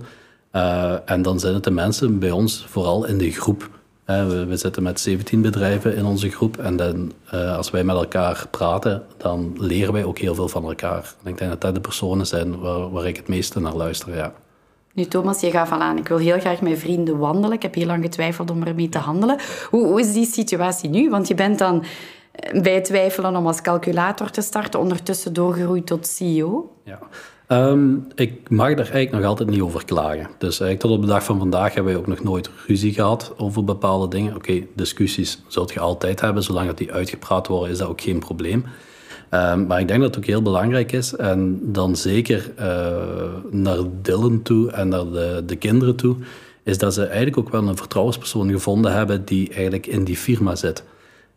Uh, 0.55 0.95
en 1.05 1.21
dan 1.21 1.39
zijn 1.39 1.53
het 1.53 1.63
de 1.63 1.71
mensen 1.71 2.19
bij 2.19 2.31
ons, 2.31 2.65
vooral 2.69 3.05
in 3.05 3.17
de 3.17 3.31
groep. 3.31 3.69
Uh, 4.09 4.27
we, 4.27 4.45
we, 4.45 4.57
zitten 4.57 4.83
met 4.83 4.99
17 4.99 5.41
bedrijven 5.41 5.95
in 5.95 6.05
onze 6.05 6.29
groep. 6.29 6.57
En 6.57 6.75
dan, 6.75 7.11
uh, 7.33 7.57
als 7.57 7.71
wij 7.71 7.83
met 7.83 7.95
elkaar 7.95 8.47
praten, 8.51 9.03
dan 9.17 9.55
leren 9.57 9.93
wij 9.93 10.03
ook 10.03 10.17
heel 10.17 10.35
veel 10.35 10.47
van 10.47 10.63
elkaar. 10.63 11.13
En 11.23 11.31
ik 11.31 11.37
denk 11.37 11.51
dat 11.51 11.61
dat 11.61 11.75
de 11.75 11.81
personen 11.81 12.27
zijn 12.27 12.59
waar, 12.59 12.91
waar 12.91 13.05
ik 13.05 13.15
het 13.15 13.27
meeste 13.27 13.59
naar 13.59 13.75
luister. 13.75 14.15
Ja. 14.15 14.33
Nu, 14.93 15.05
Thomas, 15.05 15.41
je 15.41 15.51
gaf 15.51 15.71
al 15.71 15.79
aan, 15.79 15.97
ik 15.97 16.07
wil 16.07 16.17
heel 16.17 16.39
graag 16.39 16.61
met 16.61 16.79
vrienden 16.79 17.17
wandelen. 17.17 17.55
Ik 17.55 17.61
heb 17.61 17.73
heel 17.73 17.85
lang 17.85 18.03
getwijfeld 18.03 18.51
om 18.51 18.63
ermee 18.63 18.89
te 18.89 18.97
handelen. 18.97 19.39
Hoe, 19.69 19.85
hoe 19.85 19.99
is 19.99 20.13
die 20.13 20.25
situatie 20.25 20.89
nu? 20.89 21.09
Want 21.09 21.27
je 21.27 21.35
bent 21.35 21.59
dan 21.59 21.83
bij 22.61 22.81
twijfelen 22.81 23.35
om 23.35 23.47
als 23.47 23.61
calculator 23.61 24.29
te 24.29 24.41
starten, 24.41 24.79
ondertussen 24.79 25.33
doorgeroeid 25.33 25.85
tot 25.85 26.07
CEO. 26.07 26.75
Ja. 26.83 26.99
Um, 27.49 28.07
ik 28.15 28.49
mag 28.49 28.67
daar 28.67 28.77
eigenlijk 28.77 29.11
nog 29.11 29.23
altijd 29.23 29.49
niet 29.49 29.61
over 29.61 29.85
klagen. 29.85 30.29
Dus 30.37 30.59
eigenlijk 30.59 30.79
tot 30.79 30.91
op 30.91 31.01
de 31.01 31.07
dag 31.07 31.23
van 31.23 31.39
vandaag 31.39 31.73
hebben 31.73 31.93
wij 31.93 32.01
ook 32.01 32.07
nog 32.07 32.23
nooit 32.23 32.49
ruzie 32.67 32.93
gehad 32.93 33.33
over 33.37 33.63
bepaalde 33.63 34.07
dingen. 34.07 34.35
Oké, 34.35 34.61
discussies 34.75 35.41
zult 35.47 35.73
je 35.73 35.79
altijd 35.79 36.21
hebben. 36.21 36.43
Zolang 36.43 36.67
dat 36.67 36.77
die 36.77 36.91
uitgepraat 36.91 37.47
worden, 37.47 37.71
is 37.71 37.77
dat 37.77 37.87
ook 37.87 38.01
geen 38.01 38.19
probleem. 38.19 38.65
Um, 39.31 39.65
maar 39.67 39.79
ik 39.79 39.87
denk 39.87 39.99
dat 39.99 40.09
het 40.09 40.17
ook 40.17 40.29
heel 40.29 40.41
belangrijk 40.41 40.91
is, 40.91 41.15
en 41.15 41.59
dan 41.61 41.95
zeker 41.95 42.51
uh, 42.59 42.65
naar 43.51 43.77
Dylan 44.01 44.41
toe 44.41 44.71
en 44.71 44.87
naar 44.87 45.11
de, 45.11 45.43
de 45.45 45.55
kinderen 45.55 45.95
toe, 45.95 46.15
is 46.63 46.77
dat 46.77 46.93
ze 46.93 47.03
eigenlijk 47.03 47.37
ook 47.37 47.49
wel 47.49 47.67
een 47.67 47.77
vertrouwenspersoon 47.77 48.49
gevonden 48.49 48.93
hebben 48.93 49.25
die 49.25 49.47
eigenlijk 49.49 49.87
in 49.87 50.03
die 50.03 50.17
firma 50.17 50.55
zit. 50.55 50.83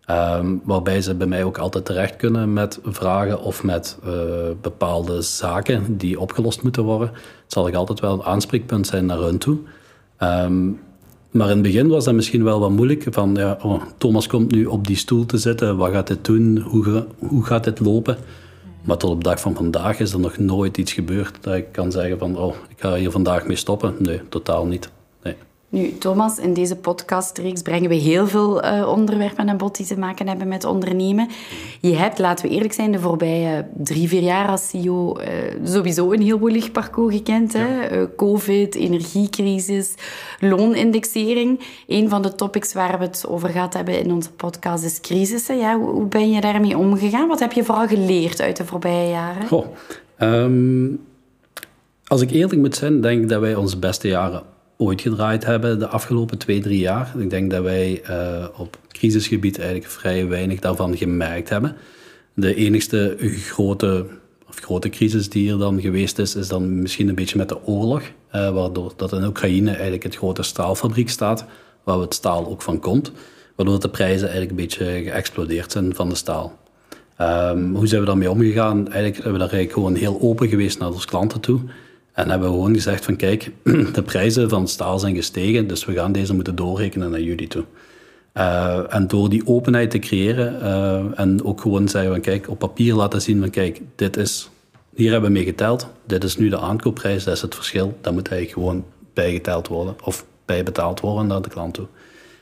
Ehm, 0.08 0.56
waarbij 0.64 1.00
ze 1.00 1.14
bij 1.14 1.26
mij 1.26 1.44
ook 1.44 1.58
altijd 1.58 1.84
terecht 1.84 2.16
kunnen 2.16 2.52
met 2.52 2.78
vragen 2.82 3.42
of 3.42 3.62
met 3.62 3.98
uh, 4.04 4.12
bepaalde 4.60 5.22
zaken 5.22 5.96
die 5.96 6.20
opgelost 6.20 6.62
moeten 6.62 6.82
worden. 6.82 7.08
Het 7.08 7.52
zal 7.52 7.68
ik 7.68 7.74
altijd 7.74 8.00
wel 8.00 8.12
een 8.12 8.22
aanspreekpunt 8.22 8.86
zijn 8.86 9.06
naar 9.06 9.18
hun 9.18 9.38
toe. 9.38 9.58
Um, 10.22 10.80
maar 11.30 11.46
in 11.46 11.52
het 11.52 11.62
begin 11.62 11.88
was 11.88 12.04
dat 12.04 12.14
misschien 12.14 12.44
wel 12.44 12.60
wat 12.60 12.70
moeilijk. 12.70 13.06
Van, 13.10 13.34
ja, 13.34 13.58
oh, 13.62 13.82
Thomas 13.98 14.26
komt 14.26 14.50
nu 14.50 14.64
op 14.64 14.86
die 14.86 14.96
stoel 14.96 15.26
te 15.26 15.38
zitten. 15.38 15.76
Wat 15.76 15.92
gaat 15.92 16.06
dit 16.06 16.24
doen? 16.24 16.58
Hoe, 16.58 17.06
hoe 17.18 17.44
gaat 17.44 17.64
dit 17.64 17.80
lopen? 17.80 18.16
Maar 18.84 18.96
tot 18.96 19.10
op 19.10 19.24
de 19.24 19.28
dag 19.28 19.40
van 19.40 19.54
vandaag 19.54 20.00
is 20.00 20.12
er 20.12 20.20
nog 20.20 20.38
nooit 20.38 20.78
iets 20.78 20.92
gebeurd 20.92 21.36
dat 21.40 21.54
ik 21.54 21.72
kan 21.72 21.92
zeggen 21.92 22.18
van... 22.18 22.38
Oh, 22.38 22.54
ik 22.68 22.80
ga 22.80 22.94
hier 22.94 23.10
vandaag 23.10 23.46
mee 23.46 23.56
stoppen. 23.56 23.94
Nee, 23.98 24.20
totaal 24.28 24.66
niet. 24.66 24.90
Nu, 25.70 25.98
Thomas, 25.98 26.38
in 26.38 26.54
deze 26.54 26.76
podcastreeks 26.76 27.62
brengen 27.62 27.88
we 27.88 27.94
heel 27.94 28.26
veel 28.26 28.64
uh, 28.64 28.88
onderwerpen 28.88 29.48
aan 29.48 29.56
bod 29.56 29.76
die 29.76 29.86
te 29.86 29.98
maken 29.98 30.28
hebben 30.28 30.48
met 30.48 30.64
ondernemen. 30.64 31.28
Je 31.80 31.94
hebt, 31.94 32.18
laten 32.18 32.48
we 32.48 32.54
eerlijk 32.54 32.72
zijn, 32.72 32.92
de 32.92 33.00
voorbije 33.00 33.66
drie, 33.76 34.08
vier 34.08 34.22
jaar 34.22 34.48
als 34.48 34.68
CEO 34.68 35.20
uh, 35.20 35.26
sowieso 35.64 36.12
een 36.12 36.22
heel 36.22 36.38
woelig 36.38 36.72
parcours 36.72 37.14
gekend. 37.14 37.52
Hè? 37.52 37.98
Uh, 38.00 38.06
Covid, 38.16 38.74
energiecrisis, 38.74 39.94
loonindexering. 40.40 41.60
Een 41.86 42.08
van 42.08 42.22
de 42.22 42.34
topics 42.34 42.72
waar 42.72 42.98
we 42.98 43.04
het 43.04 43.24
over 43.28 43.48
gehad 43.48 43.74
hebben 43.74 44.00
in 44.00 44.12
onze 44.12 44.30
podcast 44.32 44.84
is 44.84 45.00
crisissen. 45.00 45.58
Ja, 45.58 45.78
hoe, 45.78 46.06
ben 46.06 46.30
je 46.30 46.40
daarmee 46.40 46.78
omgegaan? 46.78 47.28
Wat 47.28 47.40
heb 47.40 47.52
je 47.52 47.64
vooral 47.64 47.86
geleerd 47.86 48.40
uit 48.40 48.56
de 48.56 48.64
voorbije 48.64 49.10
jaren? 49.10 49.50
Oh, 49.50 49.66
um, 50.18 51.00
als 52.06 52.20
ik 52.20 52.30
eerlijk 52.30 52.60
moet 52.60 52.76
zijn, 52.76 53.00
denk 53.00 53.22
ik 53.22 53.28
dat 53.28 53.40
wij 53.40 53.54
onze 53.54 53.78
beste 53.78 54.08
jaren 54.08 54.56
ooit 54.78 55.00
gedraaid 55.00 55.44
hebben 55.44 55.78
de 55.78 55.86
afgelopen 55.86 56.38
twee, 56.38 56.60
drie 56.60 56.78
jaar. 56.78 57.14
Ik 57.18 57.30
denk 57.30 57.50
dat 57.50 57.62
wij 57.62 58.02
uh, 58.10 58.46
op 58.56 58.78
crisisgebied 58.88 59.58
eigenlijk 59.58 59.90
vrij 59.90 60.26
weinig 60.26 60.60
daarvan 60.60 60.96
gemerkt 60.96 61.48
hebben. 61.48 61.76
De 62.34 62.54
enigste 62.54 63.16
grote, 63.18 64.06
of 64.48 64.56
grote 64.56 64.88
crisis 64.88 65.28
die 65.28 65.52
er 65.52 65.58
dan 65.58 65.80
geweest 65.80 66.18
is, 66.18 66.34
is 66.34 66.48
dan 66.48 66.80
misschien 66.80 67.08
een 67.08 67.14
beetje 67.14 67.38
met 67.38 67.48
de 67.48 67.66
oorlog. 67.66 68.02
Uh, 68.34 68.50
waardoor 68.50 68.92
dat 68.96 69.12
in 69.12 69.24
Oekraïne 69.24 69.70
eigenlijk 69.70 70.02
het 70.02 70.16
grote 70.16 70.42
staalfabriek 70.42 71.10
staat, 71.10 71.44
waar 71.84 71.98
het 71.98 72.14
staal 72.14 72.46
ook 72.46 72.62
van 72.62 72.80
komt. 72.80 73.12
Waardoor 73.56 73.80
de 73.80 73.88
prijzen 73.88 74.28
eigenlijk 74.28 74.50
een 74.50 74.66
beetje 74.66 74.84
geëxplodeerd 74.84 75.72
zijn 75.72 75.94
van 75.94 76.08
de 76.08 76.14
staal. 76.14 76.58
Um, 77.20 77.74
hoe 77.74 77.86
zijn 77.86 78.00
we 78.00 78.06
daarmee 78.06 78.30
omgegaan? 78.30 78.76
Eigenlijk 78.76 79.14
hebben 79.14 79.32
we 79.32 79.38
daar 79.38 79.52
eigenlijk 79.52 79.72
gewoon 79.72 79.94
heel 79.94 80.18
open 80.20 80.48
geweest 80.48 80.78
naar 80.78 80.92
onze 80.92 81.06
klanten 81.06 81.40
toe. 81.40 81.60
En 82.18 82.30
hebben 82.30 82.48
we 82.48 82.54
gewoon 82.54 82.74
gezegd 82.74 83.04
van 83.04 83.16
kijk, 83.16 83.50
de 83.92 84.02
prijzen 84.02 84.48
van 84.48 84.68
staal 84.68 84.98
zijn 84.98 85.14
gestegen, 85.14 85.66
dus 85.66 85.84
we 85.84 85.92
gaan 85.92 86.12
deze 86.12 86.34
moeten 86.34 86.54
doorrekenen 86.54 87.10
naar 87.10 87.20
jullie 87.20 87.48
toe. 87.48 87.64
Uh, 88.34 88.94
en 88.94 89.06
door 89.06 89.28
die 89.28 89.46
openheid 89.46 89.90
te 89.90 89.98
creëren 89.98 90.58
uh, 90.62 91.20
en 91.20 91.44
ook 91.44 91.60
gewoon 91.60 91.88
zeggen 91.88 92.10
van 92.10 92.20
kijk, 92.20 92.48
op 92.48 92.58
papier 92.58 92.94
laten 92.94 93.22
zien 93.22 93.40
van 93.40 93.50
kijk, 93.50 93.80
dit 93.96 94.16
is, 94.16 94.50
hier 94.94 95.10
hebben 95.10 95.30
we 95.30 95.36
mee 95.36 95.44
geteld, 95.44 95.86
dit 96.06 96.24
is 96.24 96.36
nu 96.36 96.48
de 96.48 96.58
aankoopprijs, 96.58 97.24
dat 97.24 97.34
is 97.34 97.42
het 97.42 97.54
verschil, 97.54 97.98
dat 98.00 98.12
moet 98.12 98.28
eigenlijk 98.28 98.60
gewoon 98.60 98.84
bijgeteld 99.14 99.68
worden 99.68 99.96
of 100.04 100.24
bijbetaald 100.44 101.00
worden 101.00 101.26
naar 101.26 101.42
de 101.42 101.48
klant 101.48 101.74
toe. 101.74 101.86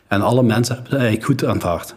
En 0.09 0.23
alle 0.23 0.42
mensen 0.42 0.75
hebben 0.75 0.92
het 0.92 1.02
eigenlijk 1.02 1.40
goed 1.40 1.50
aanvaard. 1.50 1.95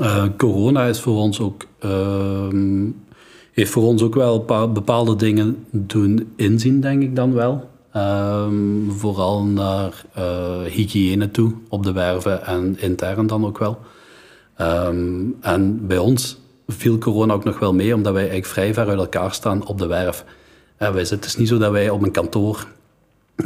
Uh, 0.00 0.24
corona 0.36 0.84
is 0.84 1.00
voor 1.00 1.16
ons 1.16 1.40
ook 1.40 1.66
ehm, 1.78 2.86
heeft 3.54 3.70
voor 3.70 3.82
ons 3.82 4.02
ook 4.02 4.14
wel 4.14 4.44
bepaalde 4.72 5.16
dingen 5.16 5.66
doen 5.70 6.32
inzien, 6.36 6.80
denk 6.80 7.02
ik 7.02 7.16
dan 7.16 7.34
wel. 7.34 7.72
Um, 7.96 8.90
vooral 8.90 9.44
naar 9.44 10.04
uh, 10.18 10.62
hygiëne 10.62 11.30
toe 11.30 11.52
op 11.68 11.82
de 11.82 11.92
werven 11.92 12.46
en 12.46 12.76
intern 12.80 13.26
dan 13.26 13.46
ook 13.46 13.58
wel. 13.58 13.78
Um, 14.60 15.36
en 15.40 15.86
bij 15.86 15.98
ons 15.98 16.38
viel 16.66 16.98
corona 16.98 17.32
ook 17.32 17.44
nog 17.44 17.58
wel 17.58 17.74
mee, 17.74 17.94
omdat 17.94 18.12
wij 18.12 18.22
eigenlijk 18.22 18.52
vrij 18.52 18.74
ver 18.74 18.88
uit 18.88 18.98
elkaar 18.98 19.32
staan 19.32 19.66
op 19.66 19.78
de 19.78 19.86
werf. 19.86 20.24
Uh, 20.78 20.90
wij 20.90 21.04
zitten, 21.04 21.16
het 21.16 21.24
is 21.26 21.36
niet 21.36 21.48
zo 21.48 21.58
dat 21.58 21.72
wij 21.72 21.90
op 21.90 22.02
een 22.02 22.10
kantoor, 22.10 22.66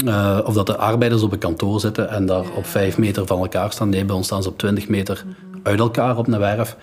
uh, 0.05 0.41
of 0.45 0.55
dat 0.55 0.67
de 0.67 0.77
arbeiders 0.77 1.23
op 1.23 1.33
een 1.33 1.39
kantoor 1.39 1.81
zitten 1.81 2.09
en 2.09 2.27
daar 2.27 2.45
op 2.57 2.67
vijf 2.67 2.99
meter 2.99 3.27
van 3.27 3.39
elkaar 3.39 3.73
staan. 3.73 3.89
Nee, 3.89 4.05
bij 4.05 4.17
ons 4.17 4.27
staan 4.27 4.43
ze 4.43 4.49
op 4.49 4.59
twintig 4.59 4.89
meter 4.89 5.25
uit 5.63 5.79
elkaar 5.79 6.17
op 6.17 6.29
een 6.29 6.39
werf. 6.39 6.77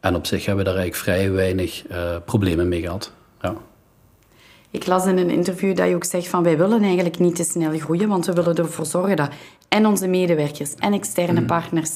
En 0.00 0.14
op 0.14 0.26
zich 0.26 0.46
hebben 0.46 0.64
we 0.64 0.70
daar 0.70 0.80
eigenlijk 0.80 1.10
vrij 1.10 1.32
weinig 1.32 1.84
uh, 1.90 2.16
problemen 2.24 2.68
mee 2.68 2.80
gehad. 2.80 3.12
Ja. 3.42 3.54
Ik 4.70 4.86
las 4.86 5.06
in 5.06 5.18
een 5.18 5.30
interview 5.30 5.76
dat 5.76 5.88
je 5.88 5.94
ook 5.94 6.04
zegt 6.04 6.28
van 6.28 6.42
wij 6.42 6.58
willen 6.58 6.82
eigenlijk 6.82 7.18
niet 7.18 7.36
te 7.36 7.44
snel 7.44 7.78
groeien, 7.78 8.08
want 8.08 8.26
we 8.26 8.32
willen 8.32 8.56
ervoor 8.56 8.86
zorgen 8.86 9.16
dat 9.16 9.30
en 9.68 9.86
onze 9.86 10.08
medewerkers 10.08 10.74
en 10.74 10.92
externe 10.92 11.40
mm. 11.40 11.46
partners 11.46 11.90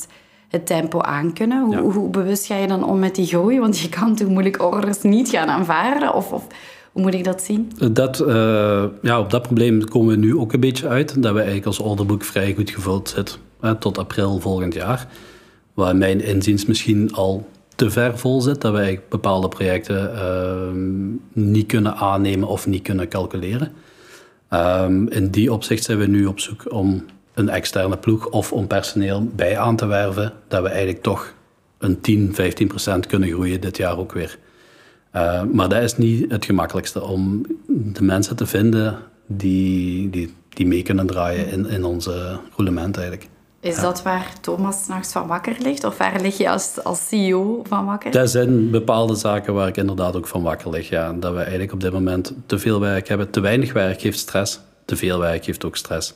het 0.48 0.66
tempo 0.66 1.00
aankunnen. 1.00 1.64
Hoe, 1.64 1.74
ja. 1.74 1.80
hoe, 1.80 2.10
bewust 2.10 2.46
ga 2.46 2.56
je 2.56 2.66
dan 2.66 2.84
om 2.84 2.98
met 2.98 3.14
die 3.14 3.26
groei? 3.26 3.60
Want 3.60 3.78
je 3.78 3.88
kan 3.88 4.14
toch 4.14 4.28
moeilijk 4.28 4.62
orders 4.62 5.02
niet 5.02 5.28
gaan 5.28 5.48
aanvaarden? 5.48 6.14
Of, 6.14 6.32
of 6.32 6.46
hoe 6.92 7.02
moet 7.02 7.14
ik 7.14 7.24
dat 7.24 7.42
zien? 7.42 7.72
Dat, 7.92 8.20
uh, 8.20 8.84
ja, 9.02 9.20
op 9.20 9.30
dat 9.30 9.42
probleem 9.42 9.84
komen 9.84 10.14
we 10.14 10.26
nu 10.26 10.36
ook 10.36 10.52
een 10.52 10.60
beetje 10.60 10.88
uit. 10.88 11.22
Dat 11.22 11.32
we 11.32 11.38
eigenlijk 11.38 11.66
als 11.66 11.78
orderboek 11.78 12.24
vrij 12.24 12.54
goed 12.54 12.70
gevuld 12.70 13.08
zit 13.08 13.38
hè, 13.60 13.74
tot 13.74 13.98
april 13.98 14.40
volgend 14.40 14.74
jaar. 14.74 15.06
Waar 15.74 15.96
mijn 15.96 16.20
inziens 16.20 16.66
misschien 16.66 17.12
al 17.12 17.48
te 17.74 17.90
ver 17.90 18.18
vol 18.18 18.40
zit, 18.40 18.60
dat 18.60 18.72
wij 18.72 19.00
bepaalde 19.08 19.48
projecten 19.48 20.12
uh, 20.14 21.42
niet 21.42 21.66
kunnen 21.66 21.94
aannemen 21.94 22.48
of 22.48 22.66
niet 22.66 22.82
kunnen 22.82 23.08
calculeren. 23.08 23.72
Um, 24.50 25.08
in 25.08 25.30
die 25.30 25.52
opzicht 25.52 25.84
zijn 25.84 25.98
we 25.98 26.06
nu 26.06 26.26
op 26.26 26.40
zoek 26.40 26.72
om 26.72 27.04
een 27.34 27.48
externe 27.48 27.96
ploeg 27.96 28.26
of 28.26 28.52
om 28.52 28.66
personeel 28.66 29.28
bij 29.36 29.58
aan 29.58 29.76
te 29.76 29.86
werven, 29.86 30.32
dat 30.48 30.62
we 30.62 30.68
eigenlijk 30.68 31.02
toch 31.02 31.34
een 31.78 32.00
10, 32.00 32.34
15 32.34 32.68
procent 32.68 33.06
kunnen 33.06 33.28
groeien 33.28 33.60
dit 33.60 33.76
jaar 33.76 33.98
ook 33.98 34.12
weer. 34.12 34.38
Uh, 35.16 35.42
maar 35.42 35.68
dat 35.68 35.82
is 35.82 35.96
niet 35.96 36.30
het 36.30 36.44
gemakkelijkste 36.44 37.02
om 37.02 37.46
de 37.66 38.02
mensen 38.02 38.36
te 38.36 38.46
vinden 38.46 38.98
die, 39.26 40.10
die, 40.10 40.34
die 40.48 40.66
mee 40.66 40.82
kunnen 40.82 41.06
draaien 41.06 41.48
in, 41.48 41.66
in 41.66 41.84
onze 41.84 42.38
roulement 42.56 42.96
eigenlijk. 42.96 43.28
Is 43.64 43.80
dat 43.80 44.02
waar 44.02 44.32
Thomas 44.40 44.84
s'nachts 44.84 45.12
van 45.12 45.26
wakker 45.26 45.56
ligt? 45.58 45.84
Of 45.84 45.98
waar 45.98 46.20
lig 46.20 46.36
je 46.36 46.50
als, 46.50 46.78
als 46.82 47.08
CEO 47.08 47.62
van 47.68 47.84
wakker? 47.84 48.10
Dat 48.10 48.30
zijn 48.30 48.70
bepaalde 48.70 49.14
zaken 49.14 49.54
waar 49.54 49.68
ik 49.68 49.76
inderdaad 49.76 50.16
ook 50.16 50.26
van 50.26 50.42
wakker 50.42 50.70
lig. 50.70 50.88
Ja. 50.88 51.12
Dat 51.12 51.32
we 51.32 51.38
eigenlijk 51.38 51.72
op 51.72 51.80
dit 51.80 51.92
moment 51.92 52.34
te 52.46 52.58
veel 52.58 52.80
werk 52.80 53.08
hebben. 53.08 53.30
Te 53.30 53.40
weinig 53.40 53.72
werk 53.72 54.00
geeft 54.00 54.18
stress. 54.18 54.60
Te 54.84 54.96
veel 54.96 55.18
werk 55.18 55.44
geeft 55.44 55.64
ook 55.64 55.76
stress. 55.76 56.14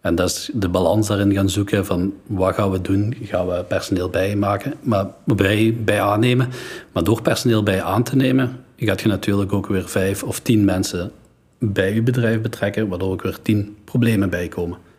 En 0.00 0.14
dat 0.14 0.28
is 0.28 0.50
de 0.52 0.68
balans 0.68 1.06
daarin 1.06 1.34
gaan 1.34 1.48
zoeken 1.48 1.86
van 1.86 2.12
wat 2.26 2.54
gaan 2.54 2.70
we 2.70 2.80
doen? 2.80 3.16
Gaan 3.22 3.46
we 3.46 3.64
personeel 3.68 4.08
bijmaken, 4.08 4.74
maar 4.80 5.06
bij, 5.24 5.76
bij 5.84 6.00
aannemen? 6.02 6.48
Maar 6.92 7.04
door 7.04 7.22
personeel 7.22 7.62
bij 7.62 7.82
aan 7.82 8.02
te 8.02 8.16
nemen, 8.16 8.64
gaat 8.76 9.00
je 9.00 9.08
natuurlijk 9.08 9.52
ook 9.52 9.66
weer 9.66 9.88
vijf 9.88 10.22
of 10.22 10.40
tien 10.40 10.64
mensen 10.64 11.12
bij 11.58 11.94
je 11.94 12.02
bedrijf 12.02 12.40
betrekken, 12.40 12.88
waardoor 12.88 13.12
ook 13.12 13.22
weer 13.22 13.38
tien 13.42 13.76
problemen 13.84 14.30
bijkomen. 14.30 14.89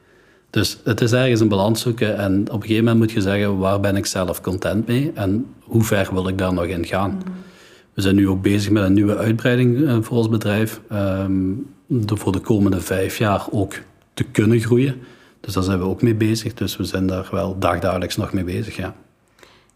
Dus 0.52 0.78
het 0.84 1.02
is 1.02 1.12
ergens 1.12 1.40
een 1.40 1.48
balans 1.48 1.82
zoeken 1.82 2.18
en 2.18 2.42
op 2.42 2.54
een 2.54 2.62
gegeven 2.62 2.84
moment 2.84 2.98
moet 2.98 3.12
je 3.12 3.22
zeggen 3.22 3.58
waar 3.58 3.80
ben 3.80 3.96
ik 3.96 4.06
zelf 4.06 4.42
content 4.42 4.88
mee 4.88 5.12
en 5.16 5.46
hoe 5.64 5.84
ver 5.84 6.10
wil 6.14 6.28
ik 6.28 6.38
daar 6.38 6.54
nog 6.54 6.66
in 6.66 6.86
gaan. 6.86 7.12
Mm. 7.12 7.34
We 7.94 8.02
zijn 8.02 8.16
nu 8.16 8.30
ook 8.30 8.42
bezig 8.42 8.72
met 8.72 8.84
een 8.84 8.94
nieuwe 8.94 9.18
uitbreiding 9.18 9.88
eh, 9.88 9.98
voor 10.02 10.18
ons 10.18 10.30
bedrijf. 10.30 10.82
Um, 10.92 11.68
voor 12.06 12.32
de 12.32 12.40
komende 12.40 12.82
vijf 12.82 13.18
jaar 13.18 13.46
ook 13.52 13.74
te 14.14 14.24
kunnen 14.24 14.60
groeien. 14.60 15.02
Dus 15.40 15.54
daar 15.54 15.64
zijn 15.64 15.80
we 15.80 15.86
ook 15.86 16.02
mee 16.02 16.16
bezig. 16.16 16.54
Dus 16.54 16.78
we 16.78 16.84
zijn 16.84 17.08
daar 17.08 17.28
wel 17.32 17.60
dagdagelijks 17.60 18.16
nog 18.16 18.34
mee 18.34 18.44
bezig, 18.44 18.76
ja. 18.76 18.96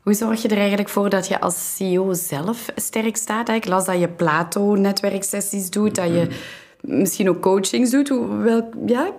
Hoe 0.01 0.13
zorg 0.13 0.41
je 0.41 0.47
er 0.47 0.57
eigenlijk 0.57 0.89
voor 0.89 1.09
dat 1.09 1.27
je 1.27 1.41
als 1.41 1.75
CEO 1.75 2.13
zelf 2.13 2.65
sterk 2.75 3.17
staat? 3.17 3.49
Ik 3.49 3.65
las 3.65 3.85
dat 3.85 3.99
je 3.99 4.07
Plato-netwerksessies 4.07 5.69
doet, 5.69 5.95
dat 5.95 6.07
je 6.07 6.27
mm. 6.81 6.99
misschien 6.99 7.29
ook 7.29 7.41
coachings 7.41 7.91
doet. 7.91 8.09
Wel, 8.43 8.69
ja, 8.85 9.11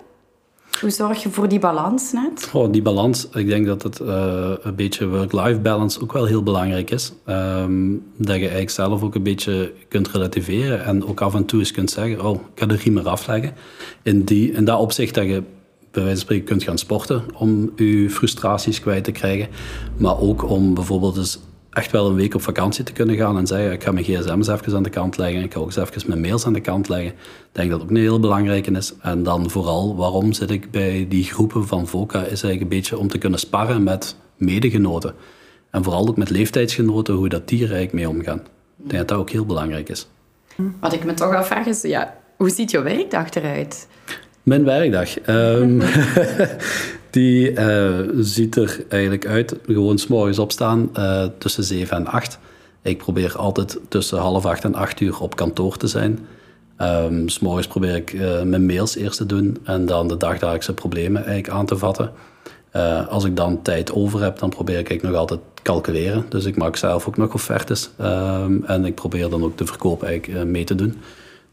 hoe 0.81 0.91
zorg 0.91 1.23
je 1.23 1.31
voor 1.31 1.49
die 1.49 1.59
balans 1.59 2.13
net? 2.13 2.51
Oh, 2.53 2.73
die 2.73 2.83
balans, 2.83 3.29
ik 3.33 3.47
denk 3.47 3.67
dat 3.67 3.83
het 3.83 4.01
uh, 4.01 4.51
een 4.63 4.75
beetje 4.75 5.09
work-life 5.09 5.61
balance 5.61 6.01
ook 6.01 6.13
wel 6.13 6.25
heel 6.25 6.43
belangrijk 6.43 6.91
is. 6.91 7.13
Um, 7.29 8.03
dat 8.17 8.35
je 8.35 8.41
eigenlijk 8.41 8.71
zelf 8.71 9.03
ook 9.03 9.15
een 9.15 9.23
beetje 9.23 9.73
kunt 9.89 10.09
relativeren 10.09 10.85
en 10.85 11.07
ook 11.07 11.21
af 11.21 11.35
en 11.35 11.45
toe 11.45 11.59
eens 11.59 11.73
kunt 11.73 11.91
zeggen, 11.91 12.25
oh, 12.25 12.35
ik 12.35 12.61
ga 12.61 12.67
de 12.67 12.77
riem 12.77 12.99
eraf 12.99 13.27
leggen. 13.27 13.55
In, 14.03 14.25
die, 14.25 14.53
in 14.53 14.65
dat 14.65 14.79
opzicht 14.79 15.15
dat 15.15 15.25
je 15.25 15.43
bij 15.91 16.03
wijze 16.03 16.11
van 16.11 16.17
spreken 16.17 16.45
kunt 16.45 16.63
gaan 16.63 16.79
sporten 16.79 17.23
om 17.35 17.73
je 17.77 18.11
frustraties 18.11 18.81
kwijt 18.81 19.05
te 19.05 19.13
krijgen. 19.13 19.49
Maar 19.97 20.21
ook 20.21 20.51
om 20.51 20.75
bijvoorbeeld 20.75 21.41
echt 21.77 21.91
wel 21.91 22.07
een 22.09 22.15
week 22.15 22.35
op 22.35 22.43
vakantie 22.43 22.85
te 22.85 22.93
kunnen 22.93 23.17
gaan 23.17 23.39
en 23.39 23.47
zeggen: 23.47 23.73
Ik 23.73 23.83
ga 23.83 23.93
mijn 23.93 24.05
gsm's 24.05 24.49
even 24.49 24.77
aan 24.77 24.83
de 24.83 24.91
kant 24.91 25.17
leggen. 25.17 25.43
Ik 25.43 25.53
ga 25.53 25.59
ook 25.59 25.67
eens 25.67 25.77
even 25.77 26.03
mijn 26.07 26.21
mails 26.21 26.47
aan 26.47 26.53
de 26.53 26.61
kant 26.61 26.89
leggen. 26.89 27.11
Ik 27.11 27.49
denk 27.53 27.71
dat 27.71 27.83
ook 27.83 27.91
een 27.91 27.97
heel 27.97 28.21
belangrijke 28.21 28.71
is. 28.71 28.95
En 29.01 29.23
dan 29.23 29.51
vooral, 29.51 29.97
waarom 29.97 30.33
zit 30.33 30.51
ik 30.51 30.71
bij 30.71 31.07
die 31.09 31.25
groepen 31.25 31.67
van 31.67 31.87
VOCA? 31.87 32.19
Is 32.19 32.27
eigenlijk 32.27 32.61
een 32.61 32.69
beetje 32.69 32.99
om 32.99 33.09
te 33.09 33.19
kunnen 33.19 33.39
sparren 33.39 33.83
met 33.83 34.17
medegenoten. 34.37 35.15
En 35.71 35.85
vooral 35.85 36.09
ook 36.09 36.17
met 36.17 36.31
leeftijdsgenoten, 36.31 37.15
hoe 37.15 37.29
dat 37.29 37.49
die 37.49 37.65
er 37.65 37.73
eigenlijk 37.73 37.93
mee 37.93 38.09
omgaan. 38.09 38.39
Ik 38.39 38.89
denk 38.91 38.99
dat 38.99 39.09
dat 39.09 39.19
ook 39.19 39.31
heel 39.31 39.47
belangrijk 39.47 39.89
is. 39.89 40.09
Wat 40.81 40.93
ik 40.93 41.05
me 41.05 41.15
toch 41.15 41.35
afvraag 41.35 41.67
is: 41.67 41.83
ja, 41.83 42.17
hoe 42.37 42.51
ziet 42.51 42.71
jouw 42.71 42.83
werkdag 42.83 43.31
eruit? 43.31 43.89
Mijn 44.43 44.65
werkdag. 44.65 45.27
Um, 45.29 45.83
die 47.17 47.51
uh, 47.51 47.99
ziet 48.19 48.57
er 48.57 48.85
eigenlijk 48.89 49.27
uit, 49.27 49.57
gewoon 49.67 49.99
s'morgens 49.99 50.39
opstaan 50.39 50.91
uh, 50.99 51.25
tussen 51.39 51.65
7 51.65 51.97
en 51.97 52.07
8. 52.07 52.39
Ik 52.83 52.99
probeer 52.99 53.37
altijd 53.37 53.79
tussen 53.89 54.19
half 54.19 54.47
8 54.47 54.65
en 54.65 54.75
8 54.75 55.01
uur 55.01 55.21
op 55.21 55.37
kantoor 55.37 55.77
te 55.77 55.87
zijn. 55.87 56.27
Um, 56.79 57.29
s'morgens 57.29 57.67
probeer 57.67 57.95
ik 57.95 58.13
uh, 58.13 58.43
mijn 58.43 58.67
mails 58.67 58.97
eerst 58.97 59.17
te 59.17 59.27
doen 59.27 59.57
en 59.65 59.87
dan 59.87 60.09
de 60.09 60.17
dagdagelijkse 60.17 60.75
problemen 60.75 61.25
eigenlijk 61.25 61.59
aan 61.59 61.67
te 61.67 61.77
vatten. 61.77 62.13
als 63.09 63.25
ik 63.25 63.37
dan 63.37 63.63
tijd 63.63 63.93
over 63.93 64.23
heb, 64.23 64.39
dan 64.39 64.51
probeer 64.51 64.91
ik 64.91 65.03
nog 65.03 65.15
altijd 65.15 65.41
calculeren. 65.63 66.25
Dus 66.29 66.45
ik 66.45 66.57
maak 66.57 66.77
zelf 66.77 67.09
ook 67.09 67.17
nog 67.17 67.35
offertes 67.35 67.91
um, 68.01 68.65
en 68.65 68.85
ik 68.85 68.95
probeer 68.95 69.29
dan 69.29 69.45
ook 69.45 69.59
de 69.59 69.67
verkoop 69.67 70.03
eigenlijk 70.03 70.45
mee 70.45 70.65
te 70.65 70.75
doen. 70.75 71.01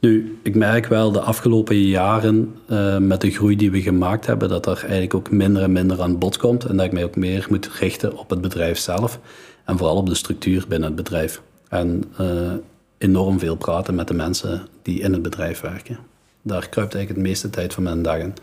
Nu, 0.04 0.40
ik 0.44 0.56
merk 0.56 0.86
wel 0.86 1.12
de 1.12 1.20
afgelopen 1.20 1.82
jaren 1.82 2.56
uh, 2.70 2.98
met 2.98 3.22
de 3.22 3.32
groei 3.32 3.56
die 3.56 3.72
we 3.72 3.82
gemaakt 3.82 4.26
hebben, 4.26 4.50
dat 4.50 4.66
er 4.66 4.78
eigenlijk 4.80 5.14
ook 5.14 5.32
minder 5.32 5.64
en 5.64 5.72
minder 5.72 6.02
aan 6.02 6.18
bod 6.18 6.38
komt. 6.38 6.66
En 6.66 6.78
dat 6.78 6.86
ik 6.86 6.92
mij 6.92 7.04
ook 7.04 7.16
meer 7.16 7.46
moet 7.50 7.68
richten 7.68 8.18
op 8.18 8.30
het 8.30 8.42
bedrijf 8.42 8.78
zelf. 8.78 9.20
En 9.66 9.78
vooral 9.78 9.96
op 9.96 10.10
de 10.10 10.16
structuur 10.16 10.66
binnen 10.68 10.88
het 10.88 10.96
bedrijf. 10.96 11.42
En 11.70 12.04
uh, 12.20 12.52
enorm 12.98 13.40
veel 13.40 13.56
praten 13.56 13.96
met 13.96 14.08
de 14.08 14.14
mensen 14.14 14.68
die 14.82 15.00
in 15.00 15.14
het 15.14 15.22
bedrijf 15.22 15.62
werken. 15.62 15.98
Daar 16.42 16.70
kruipt 16.70 16.96
eigenlijk 16.96 17.10
het 17.10 17.30
meeste 17.30 17.50
tijd 17.50 17.74
van 17.74 17.84
mijn 17.84 18.02
dag 18.02 18.18
in. 18.18 18.34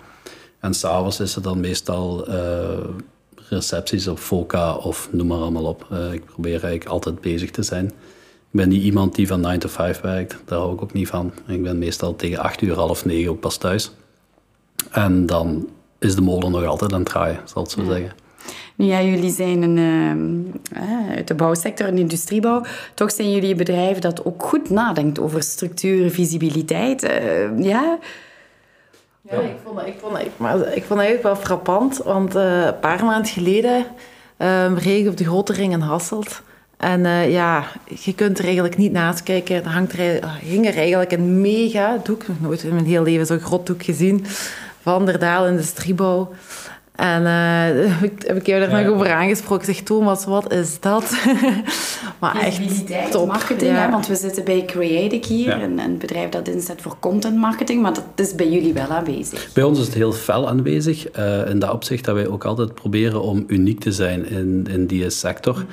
En 0.60 0.74
s'avonds 0.74 1.20
is 1.20 1.36
er 1.36 1.42
dan 1.42 1.60
meestal 1.60 2.28
uh, 2.28 2.34
recepties 3.48 4.08
op 4.08 4.18
FOCA 4.18 4.74
of 4.74 5.08
noem 5.12 5.26
maar 5.26 5.38
allemaal 5.38 5.64
op. 5.64 5.86
ik 6.12 6.24
probeer 6.24 6.62
eigenlijk 6.62 6.84
altijd 6.84 7.20
bezig 7.20 7.50
te 7.50 7.62
zijn. 7.62 7.92
Ik 8.52 8.56
ben 8.56 8.68
niet 8.68 8.82
iemand 8.82 9.14
die 9.14 9.26
van 9.26 9.40
9 9.40 9.58
to 9.58 9.68
5 9.68 10.00
werkt. 10.00 10.36
Daar 10.44 10.58
hou 10.58 10.74
ik 10.74 10.82
ook 10.82 10.92
niet 10.92 11.08
van. 11.08 11.32
Ik 11.46 11.62
ben 11.62 11.78
meestal 11.78 12.16
tegen 12.16 12.38
8 12.38 12.62
uur, 12.62 12.74
half 12.74 13.04
9 13.04 13.30
ook 13.30 13.40
pas 13.40 13.56
thuis. 13.56 13.90
En 14.90 15.26
dan 15.26 15.68
is 15.98 16.14
de 16.14 16.20
molen 16.20 16.50
nog 16.50 16.64
altijd 16.64 16.92
aan 16.92 17.00
het 17.00 17.08
draaien, 17.08 17.40
zal 17.44 17.62
ik 17.62 17.70
zo 17.70 17.84
zeggen. 17.84 18.12
Nu 18.74 18.86
ja, 18.86 19.02
jullie 19.02 19.30
zijn 19.30 19.62
een, 19.62 19.76
uh, 20.76 21.16
uit 21.16 21.28
de 21.28 21.34
bouwsector, 21.34 21.88
een 21.88 21.98
industriebouw. 21.98 22.62
Toch 22.94 23.12
zijn 23.12 23.32
jullie 23.32 23.50
een 23.50 23.56
bedrijf 23.56 23.98
dat 23.98 24.24
ook 24.24 24.42
goed 24.42 24.70
nadenkt 24.70 25.20
over 25.20 25.42
structuur, 25.42 26.10
visibiliteit. 26.10 27.04
Uh, 27.04 27.64
ja... 27.64 27.98
Ja, 29.30 29.40
ik 29.40 29.56
vond, 29.64 29.80
ik, 29.86 29.94
vond, 30.00 30.18
ik, 30.18 30.30
maar 30.36 30.56
ik 30.56 30.84
vond 30.84 30.88
het 30.88 30.98
eigenlijk 30.98 31.22
wel 31.22 31.36
frappant, 31.36 31.96
want 31.96 32.36
uh, 32.36 32.64
een 32.64 32.78
paar 32.78 33.04
maanden 33.04 33.30
geleden 33.30 33.86
um, 34.38 34.78
reed 34.78 35.04
ik 35.04 35.10
op 35.10 35.16
de 35.16 35.24
grote 35.24 35.52
ring 35.52 35.72
in 35.72 35.80
Hasselt. 35.80 36.42
En 36.80 37.00
uh, 37.00 37.30
ja, 37.30 37.64
je 37.86 38.14
kunt 38.14 38.38
er 38.38 38.44
eigenlijk 38.44 38.76
niet 38.76 38.92
naast 38.92 39.22
kijken. 39.22 39.64
Er 39.64 39.70
hangt 39.70 39.92
er, 39.92 40.20
hing 40.40 40.66
er 40.66 40.76
eigenlijk 40.76 41.12
een 41.12 41.40
mega 41.40 42.00
doek, 42.02 42.28
nog 42.28 42.40
nooit 42.40 42.62
in 42.62 42.74
mijn 42.74 42.86
hele 42.86 43.02
leven 43.02 43.26
zo'n 43.26 43.40
groot 43.40 43.66
doek 43.66 43.82
gezien, 43.82 44.26
van 44.82 45.06
der 45.06 45.18
Daal 45.18 45.46
Industriebouw. 45.46 46.32
En 47.00 47.22
uh, 48.02 48.08
heb 48.26 48.36
ik 48.36 48.46
jou 48.46 48.60
daar 48.60 48.82
nog 48.82 48.94
over 48.94 49.12
aangesproken. 49.12 49.68
Ik 49.68 49.74
zeg, 49.74 49.84
Thomas, 49.84 50.24
wat 50.24 50.52
is 50.52 50.80
dat? 50.80 51.16
maar 52.20 52.40
echt 52.40 53.10
top. 53.10 53.26
marketing, 53.26 53.76
hè? 53.76 53.90
want 53.90 54.06
we 54.06 54.14
zitten 54.14 54.44
bij 54.44 54.64
Creatic 54.64 55.24
hier, 55.24 55.62
een, 55.62 55.78
een, 55.78 55.98
bedrijf 55.98 56.28
dat 56.28 56.48
inzet 56.48 56.82
voor 56.82 56.96
content 56.98 57.36
marketing, 57.36 57.82
maar 57.82 57.94
dat 57.94 58.04
is 58.14 58.34
bij 58.34 58.48
jullie 58.48 58.72
wel 58.72 58.88
aanwezig. 58.88 59.52
Bij 59.52 59.62
ons 59.62 59.78
is 59.78 59.86
het 59.86 59.94
heel 59.94 60.12
fel 60.12 60.48
aanwezig, 60.48 61.18
uh, 61.18 61.48
in 61.48 61.58
dat 61.58 61.72
opzicht 61.72 62.04
dat 62.04 62.14
wij 62.14 62.26
ook 62.28 62.44
altijd 62.44 62.74
proberen 62.74 63.22
om 63.22 63.44
uniek 63.46 63.80
te 63.80 63.92
zijn 63.92 64.28
in, 64.28 64.66
in 64.70 64.86
die 64.86 65.10
sector. 65.10 65.56
Mm 65.56 65.68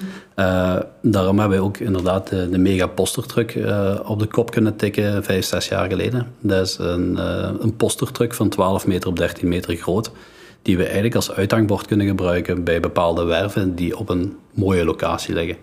daarom 1.01 1.39
hebben 1.39 1.57
wij 1.57 1.67
ook 1.67 1.77
inderdaad 1.77 2.29
de, 2.29 2.49
de 2.49 2.57
mega 2.57 2.87
postertruck 2.87 3.55
op 4.05 4.19
de 4.19 4.25
kop 4.25 4.51
kunnen 4.51 4.75
tikken, 4.75 5.23
vijf, 5.23 5.45
zes 5.45 5.67
jaar 5.67 5.89
geleden. 5.89 6.27
Dat 6.39 6.67
is 6.67 6.77
een, 6.77 7.17
een 7.63 7.75
postertruck 7.75 8.33
van 8.33 8.49
12 8.49 8.87
meter 8.87 9.09
op 9.09 9.17
13 9.17 9.47
meter 9.47 9.75
groot 9.75 10.11
die 10.67 10.77
we 10.77 10.83
eigenlijk 10.83 11.15
als 11.15 11.31
uithangbord 11.31 11.85
kunnen 11.85 12.07
gebruiken 12.07 12.63
bij 12.63 12.79
bepaalde 12.79 13.23
werven 13.23 13.75
die 13.75 13.97
op 13.97 14.09
een 14.09 14.37
mooie 14.53 14.85
locatie 14.85 15.33
liggen. 15.33 15.57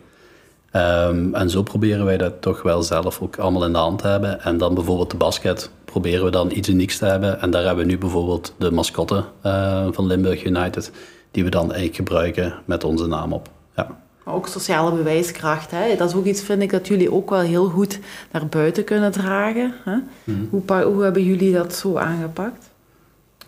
Um, 0.73 1.35
en 1.35 1.51
zo 1.51 1.63
proberen 1.63 2.05
wij 2.05 2.17
dat 2.17 2.43
toch 2.43 2.63
wel 2.63 2.83
zelf 2.83 3.21
ook 3.21 3.37
allemaal 3.37 3.65
in 3.65 3.73
de 3.73 3.79
hand 3.79 3.99
te 3.99 4.07
hebben. 4.07 4.41
En 4.41 4.59
dan 4.59 4.75
bijvoorbeeld 4.75 5.11
de 5.11 5.17
basket 5.17 5.71
proberen 5.85 6.25
we 6.25 6.31
dan 6.31 6.51
iets 6.51 6.69
unieks 6.69 6.99
te 6.99 7.05
hebben. 7.05 7.41
En 7.41 7.51
daar 7.51 7.65
hebben 7.65 7.85
we 7.85 7.91
nu 7.91 7.99
bijvoorbeeld 7.99 8.55
de 8.59 8.71
mascotte 8.71 9.25
uh, 9.47 9.87
van 9.91 10.07
Limburg 10.07 10.45
United, 10.45 10.93
die 11.31 11.45
we 11.45 11.51
dan 11.51 11.65
eigenlijk 11.65 11.97
gebruiken 11.97 12.55
met 12.65 12.85
onze 12.85 13.07
naam 13.07 13.33
op. 13.33 13.49
Ja. 13.77 13.87
Ook 14.25 14.49
sociale 14.49 14.93
bewijskracht. 14.93 15.71
Hè? 15.71 15.97
Dat 15.97 16.09
is 16.09 16.15
ook 16.15 16.25
iets, 16.25 16.43
vind 16.43 16.63
ik, 16.63 16.71
dat 16.71 16.89
jullie 16.89 17.13
ook 17.13 17.31
wel 17.31 17.41
heel 17.41 17.69
goed 17.69 17.99
naar 18.33 18.47
buiten 18.47 18.85
kunnen 18.85 19.13
dragen. 19.13 19.75
Hè? 19.85 19.97
Mm. 20.25 20.49
Hoe, 20.51 20.83
hoe 20.83 21.03
hebben 21.03 21.25
jullie 21.25 21.53
dat 21.53 21.75
zo 21.75 21.97
aangepakt? 21.97 22.73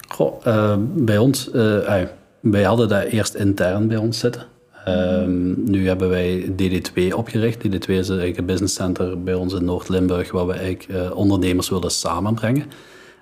Goh, 0.09 0.47
uh, 0.47 0.77
bij 0.81 1.19
ons, 1.19 1.49
uh, 1.55 2.03
wij 2.41 2.63
hadden 2.63 2.89
dat 2.89 3.03
eerst 3.03 3.35
intern 3.35 3.89
bij 3.89 3.97
ons 3.97 4.19
zitten. 4.19 4.43
Um, 4.89 5.55
nu 5.71 5.87
hebben 5.89 6.09
wij 6.09 6.53
DD2 6.63 7.15
opgericht. 7.15 7.67
DD2 7.67 7.87
is 7.87 8.09
eigenlijk 8.09 8.39
een 8.39 8.47
business 8.47 8.75
center 8.75 9.23
bij 9.23 9.35
ons 9.35 9.55
in 9.55 9.65
Noord-Limburg, 9.65 10.33
waar 10.33 10.47
we 10.47 10.53
eigenlijk 10.53 10.89
uh, 10.89 11.17
ondernemers 11.17 11.69
willen 11.69 11.91
samenbrengen. 11.91 12.65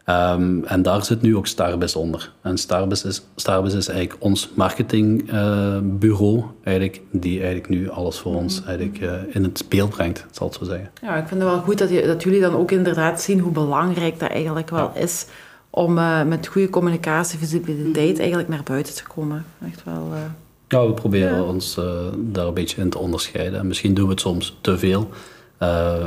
Um, 0.07 0.65
en 0.65 0.83
daar 0.83 1.05
zit 1.05 1.23
nu 1.23 1.37
ook 1.37 1.47
Starbis 1.47 1.97
onder. 1.97 2.33
En 2.43 2.59
Starbis 2.59 3.05
is, 3.05 3.23
Starbis 3.37 3.75
is 3.75 3.89
eigenlijk 3.89 4.25
ons 4.25 4.51
marketingbureau, 4.55 6.37
uh, 6.37 6.45
eigenlijk, 6.63 7.01
die 7.11 7.39
eigenlijk 7.39 7.69
nu 7.69 7.91
alles 7.91 8.19
voor 8.19 8.35
ons 8.35 8.65
eigenlijk, 8.65 9.01
uh, 9.01 9.13
in 9.29 9.43
het 9.43 9.59
speel 9.59 9.89
brengt, 9.89 10.27
zal 10.31 10.47
ik 10.47 10.53
zo 10.53 10.65
zeggen. 10.65 10.91
Ja, 11.03 11.17
ik 11.17 11.29
vind 11.29 11.41
het 11.41 11.51
wel 11.51 11.61
goed 11.61 11.79
dat, 11.79 11.91
je, 11.91 12.07
dat 12.07 12.23
jullie 12.23 12.41
dan 12.41 12.57
ook 12.57 12.71
inderdaad 12.71 13.21
zien 13.21 13.39
hoe 13.39 13.53
belangrijk 13.53 14.19
dat 14.19 14.31
eigenlijk 14.31 14.71
wel 14.71 14.91
ja. 14.95 15.01
is 15.01 15.27
om 15.75 15.99
uh, 15.99 16.25
met 16.25 16.47
goede 16.47 16.71
communicatie, 16.71 17.39
visibiliteit 17.39 18.19
eigenlijk 18.19 18.49
naar 18.49 18.63
buiten 18.63 18.95
te 18.95 19.05
komen. 19.07 19.45
Echt 19.67 19.85
wel... 19.85 20.09
Uh... 20.13 20.19
Ja, 20.69 20.87
we 20.87 20.93
proberen 20.93 21.37
ja. 21.37 21.43
ons 21.43 21.79
uh, 21.79 21.85
daar 22.17 22.47
een 22.47 22.55
beetje 22.55 22.81
in 22.81 22.91
te 22.91 22.99
onderscheiden. 22.99 23.67
Misschien 23.67 23.95
doen 23.95 24.05
we 24.05 24.11
het 24.11 24.21
soms 24.21 24.59
te 24.61 24.79
veel. 24.79 25.09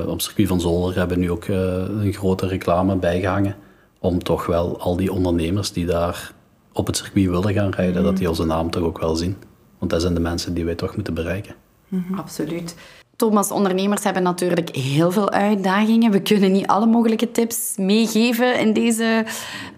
op 0.07 0.21
circuit 0.21 0.47
van 0.47 0.61
Zolder 0.61 0.97
hebben 0.97 1.17
we 1.17 1.23
nu 1.23 1.31
ook 1.31 1.47
een 1.47 2.13
grote 2.13 2.47
reclame 2.47 2.95
bijgehangen. 2.95 3.55
Om 3.99 4.23
toch 4.23 4.45
wel 4.45 4.79
al 4.79 4.95
die 4.95 5.11
ondernemers 5.11 5.71
die 5.71 5.85
daar 5.85 6.31
op 6.73 6.87
het 6.87 6.97
circuit 6.97 7.29
willen 7.29 7.53
gaan 7.53 7.71
rijden, 7.71 8.01
mm. 8.01 8.07
dat 8.07 8.17
die 8.17 8.29
onze 8.29 8.45
naam 8.45 8.69
toch 8.69 8.83
ook 8.83 8.99
wel 8.99 9.15
zien. 9.15 9.35
Want 9.77 9.91
dat 9.91 10.01
zijn 10.01 10.13
de 10.13 10.19
mensen 10.19 10.53
die 10.53 10.65
wij 10.65 10.75
toch 10.75 10.95
moeten 10.95 11.13
bereiken. 11.13 11.55
Mm 11.87 12.05
-hmm. 12.07 12.19
Absoluut. 12.19 12.75
Thomas, 13.17 13.51
ondernemers 13.51 14.03
hebben 14.03 14.23
natuurlijk 14.23 14.75
heel 14.75 15.11
veel 15.11 15.29
uitdagingen. 15.29 16.11
We 16.11 16.21
kunnen 16.21 16.51
niet 16.51 16.67
alle 16.67 16.85
mogelijke 16.85 17.31
tips 17.31 17.73
meegeven 17.77 18.59
in 18.59 18.73
deze 18.73 19.25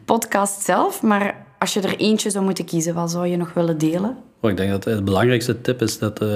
podcast 0.06 0.62
zelf. 0.62 1.02
Maar 1.02 1.46
als 1.60 1.74
je 1.74 1.82
er 1.82 1.98
eentje 1.98 2.30
zou 2.30 2.46
moeten 2.46 2.66
kiezen, 2.66 2.94
wat 2.94 3.12
zou 3.12 3.28
je 3.28 3.38
nog 3.38 3.54
willen 3.54 3.78
delen? 3.78 4.18
Oh, 4.42 4.50
ik 4.50 4.58
denk 4.58 4.72
dat 4.72 4.84
de 4.84 5.02
belangrijkste 5.04 5.62
tip 5.62 5.82
is 5.82 6.00
dat, 6.00 6.22
uh, 6.22 6.30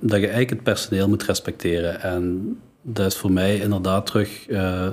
dat 0.00 0.20
je 0.20 0.26
eigenlijk 0.26 0.50
het 0.50 0.62
personeel 0.62 1.08
moet 1.08 1.22
respecteren. 1.22 2.02
En 2.02 2.56
dat 2.82 3.06
is 3.06 3.16
voor 3.16 3.32
mij 3.32 3.56
inderdaad 3.56 4.06
terug 4.06 4.48
uh, 4.48 4.86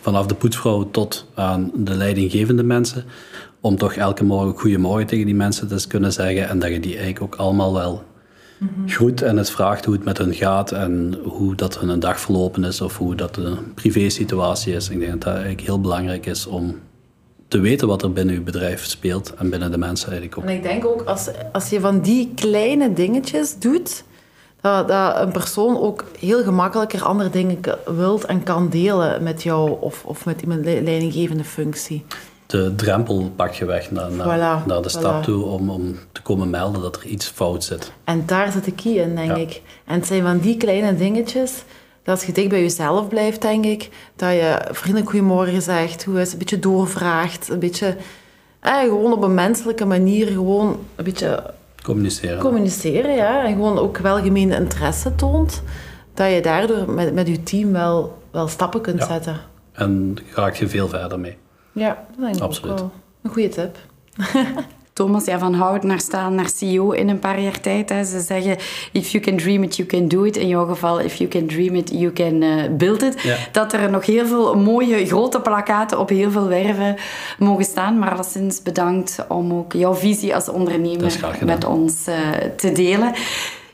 vanaf 0.00 0.26
de 0.26 0.34
poetsvrouw 0.34 0.90
tot 0.90 1.26
aan 1.34 1.70
de 1.74 1.94
leidinggevende 1.94 2.62
mensen. 2.62 3.04
Om 3.60 3.76
toch 3.76 3.94
elke 3.94 4.24
morgen 4.24 4.58
goedemorgen 4.58 5.06
tegen 5.06 5.26
die 5.26 5.34
mensen 5.34 5.68
te 5.68 5.86
kunnen 5.88 6.12
zeggen. 6.12 6.48
En 6.48 6.58
dat 6.58 6.70
je 6.70 6.80
die 6.80 6.96
eigenlijk 6.96 7.22
ook 7.22 7.40
allemaal 7.40 7.72
wel 7.72 8.02
goed 8.86 9.22
en 9.22 9.36
het 9.36 9.50
vraagt 9.50 9.84
hoe 9.84 9.94
het 9.94 10.04
met 10.04 10.18
hen 10.18 10.34
gaat 10.34 10.72
en 10.72 11.18
hoe 11.24 11.54
dat 11.54 11.78
hun 11.78 11.88
een 11.88 12.00
dag 12.00 12.20
verlopen 12.20 12.64
is 12.64 12.80
of 12.80 12.96
hoe 12.96 13.14
dat 13.14 13.34
de 13.34 13.56
privé-situatie 13.74 14.74
is. 14.74 14.88
Ik 14.88 14.98
denk 14.98 15.10
dat 15.10 15.20
dat 15.20 15.32
eigenlijk 15.32 15.60
heel 15.60 15.80
belangrijk 15.80 16.26
is 16.26 16.46
om 16.46 16.78
te 17.48 17.60
weten 17.60 17.88
wat 17.88 18.02
er 18.02 18.12
binnen 18.12 18.34
uw 18.34 18.42
bedrijf 18.42 18.84
speelt 18.84 19.34
en 19.34 19.50
binnen 19.50 19.70
de 19.70 19.78
mensen 19.78 20.10
eigenlijk 20.10 20.38
ook. 20.38 20.48
En 20.48 20.56
ik 20.56 20.62
denk 20.62 20.86
ook 20.86 21.02
als, 21.02 21.28
als 21.52 21.70
je 21.70 21.80
van 21.80 22.00
die 22.00 22.32
kleine 22.34 22.92
dingetjes 22.92 23.58
doet, 23.58 24.04
dat, 24.60 24.88
dat 24.88 25.16
een 25.16 25.32
persoon 25.32 25.78
ook 25.78 26.04
heel 26.18 26.42
gemakkelijker 26.42 27.02
andere 27.02 27.30
dingen 27.30 27.58
wilt 27.96 28.24
en 28.24 28.42
kan 28.42 28.68
delen 28.68 29.22
met 29.22 29.42
jou 29.42 29.76
of, 29.80 30.04
of 30.04 30.24
met 30.24 30.40
iemand 30.42 30.64
leidinggevende 30.64 31.44
functie 31.44 32.04
de 32.50 32.74
drempel 32.74 33.32
pak 33.36 33.52
je 33.52 33.64
weg 33.64 33.90
naar, 33.90 34.10
naar, 34.10 34.62
naar 34.66 34.82
de 34.82 34.88
stap 34.88 35.22
toe 35.22 35.44
om, 35.44 35.70
om 35.70 35.98
te 36.12 36.22
komen 36.22 36.50
melden 36.50 36.82
dat 36.82 36.96
er 36.96 37.06
iets 37.06 37.26
fout 37.26 37.64
zit. 37.64 37.92
En 38.04 38.22
daar 38.26 38.52
zit 38.52 38.64
de 38.64 38.72
key 38.72 38.92
in, 38.92 39.14
denk 39.14 39.36
ik. 39.36 39.62
En 39.84 39.94
het 39.94 40.06
zijn 40.06 40.22
van 40.22 40.38
die 40.38 40.56
kleine 40.56 40.96
dingetjes, 40.96 41.64
dat 42.02 42.14
als 42.14 42.24
je 42.24 42.32
dicht 42.32 42.48
bij 42.48 42.60
jezelf 42.60 43.08
blijft, 43.08 43.42
denk 43.42 43.64
ik, 43.64 43.88
dat 44.16 44.32
je 44.32 44.58
vriendelijk 44.70 45.10
goedemorgen 45.10 45.62
zegt, 45.62 46.04
hoe 46.04 46.20
is 46.20 46.32
een 46.32 46.38
beetje 46.38 46.58
doorvraagt, 46.58 47.48
een 47.48 47.58
beetje, 47.58 47.96
eh, 48.60 48.78
gewoon 48.78 49.12
op 49.12 49.22
een 49.22 49.34
menselijke 49.34 49.84
manier, 49.84 50.26
gewoon 50.26 50.78
een 50.94 51.04
beetje... 51.04 51.52
Communiceren. 51.82 52.38
Communiceren, 52.38 53.14
ja. 53.14 53.44
En 53.44 53.52
gewoon 53.52 53.78
ook 53.78 53.98
welgemeende 53.98 54.54
interesse 54.54 55.14
toont, 55.14 55.62
dat 56.14 56.32
je 56.32 56.42
daardoor 56.42 56.90
met, 56.90 57.14
met 57.14 57.28
je 57.28 57.42
team 57.42 57.72
wel, 57.72 58.18
wel 58.30 58.48
stappen 58.48 58.80
kunt 58.80 59.02
zetten. 59.02 59.36
En 59.72 60.16
raak 60.34 60.54
je 60.54 60.68
veel 60.68 60.88
verder 60.88 61.20
mee. 61.20 61.36
Ja, 61.72 62.04
dat 62.10 62.24
denk 62.24 62.36
ik 62.36 62.42
Absoluut. 62.42 62.72
ook 62.72 62.78
wel. 62.78 62.90
Een 63.22 63.30
goede 63.30 63.48
tip. 63.48 63.76
Thomas, 64.92 65.24
ja, 65.24 65.38
van 65.38 65.54
hout 65.54 65.82
naar 65.82 66.00
staan 66.00 66.34
naar 66.34 66.50
CEO 66.56 66.90
in 66.90 67.08
een 67.08 67.18
paar 67.18 67.40
jaar 67.40 67.60
tijd. 67.60 67.88
Hè. 67.88 68.04
Ze 68.04 68.20
zeggen, 68.20 68.56
if 68.92 69.08
you 69.08 69.24
can 69.24 69.36
dream 69.36 69.62
it, 69.62 69.76
you 69.76 69.88
can 69.88 70.08
do 70.08 70.22
it. 70.22 70.36
In 70.36 70.48
jouw 70.48 70.66
geval, 70.66 71.00
if 71.00 71.14
you 71.14 71.28
can 71.28 71.46
dream 71.46 71.74
it, 71.74 71.90
you 71.90 72.12
can 72.12 72.42
uh, 72.42 72.62
build 72.70 73.02
it. 73.02 73.22
Ja. 73.22 73.36
Dat 73.52 73.72
er 73.72 73.90
nog 73.90 74.06
heel 74.06 74.26
veel 74.26 74.56
mooie 74.56 75.06
grote 75.06 75.40
plakaten 75.40 75.98
op 75.98 76.08
heel 76.08 76.30
veel 76.30 76.48
werven 76.48 76.96
mogen 77.38 77.64
staan. 77.64 77.98
Maar 77.98 78.12
alleszins 78.12 78.62
bedankt 78.62 79.24
om 79.28 79.52
ook 79.52 79.72
jouw 79.72 79.94
visie 79.94 80.34
als 80.34 80.48
ondernemer 80.48 81.38
met 81.44 81.64
ons 81.64 82.08
uh, 82.08 82.16
te 82.56 82.72
delen. 82.72 83.12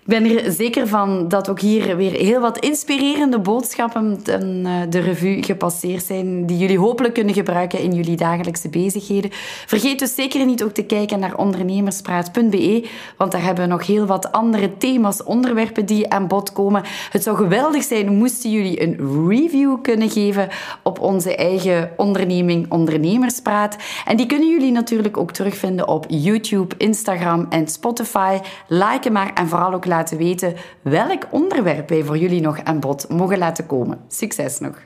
Ben 0.07 0.25
er 0.25 0.53
zeker 0.53 0.89
van 0.89 1.29
dat 1.29 1.49
ook 1.49 1.61
hier 1.61 1.97
weer 1.97 2.13
heel 2.13 2.41
wat 2.41 2.59
inspirerende 2.59 3.39
boodschappen 3.39 4.21
eh, 4.25 4.81
de 4.89 4.99
revue 4.99 5.43
gepasseerd 5.43 6.05
zijn, 6.05 6.47
die 6.47 6.59
jullie 6.59 6.79
hopelijk 6.79 7.15
kunnen 7.15 7.35
gebruiken 7.35 7.79
in 7.79 7.93
jullie 7.93 8.17
dagelijkse 8.17 8.69
bezigheden. 8.69 9.31
Vergeet 9.67 9.99
dus 9.99 10.15
zeker 10.15 10.47
niet 10.47 10.63
ook 10.63 10.73
te 10.73 10.85
kijken 10.85 11.19
naar 11.19 11.37
ondernemerspraat.be, 11.37 12.89
want 13.17 13.33
daar 13.33 13.43
hebben 13.43 13.65
we 13.65 13.71
nog 13.71 13.87
heel 13.87 14.07
wat 14.07 14.33
andere 14.33 14.77
thema's, 14.77 15.23
onderwerpen 15.23 15.87
die 15.87 16.11
aan 16.11 16.27
bod 16.27 16.53
komen. 16.53 16.83
Het 17.11 17.23
zou 17.23 17.37
geweldig 17.37 17.83
zijn 17.83 18.17
moesten 18.17 18.51
jullie 18.51 18.83
een 18.83 19.29
review 19.29 19.83
kunnen 19.83 20.11
geven 20.11 20.49
op 20.83 21.01
onze 21.01 21.37
eigen 21.37 21.91
onderneming 21.97 22.67
Ondernemerspraat. 22.69 23.77
En 24.05 24.17
die 24.17 24.27
kunnen 24.27 24.49
jullie 24.49 24.73
natuurlijk 24.73 25.17
ook 25.17 25.33
terugvinden 25.33 25.89
op 25.89 26.05
YouTube, 26.09 26.75
Instagram 26.79 27.47
en 27.51 27.69
Spotify. 27.69 28.39
Like 28.69 29.11
maar 29.11 29.31
en 29.35 29.49
vooral 29.49 29.73
ook 29.73 29.85
laten 29.97 30.19
weten 30.19 30.55
welk 30.83 31.23
onderwerp 31.31 31.89
wij 31.89 32.05
voor 32.05 32.19
jullie 32.19 32.41
nog 32.41 32.65
aan 32.65 32.81
bod 32.81 33.09
mogen 33.09 33.39
laten 33.39 33.67
komen. 33.67 33.99
Succes 34.09 34.59
nog! 34.59 34.79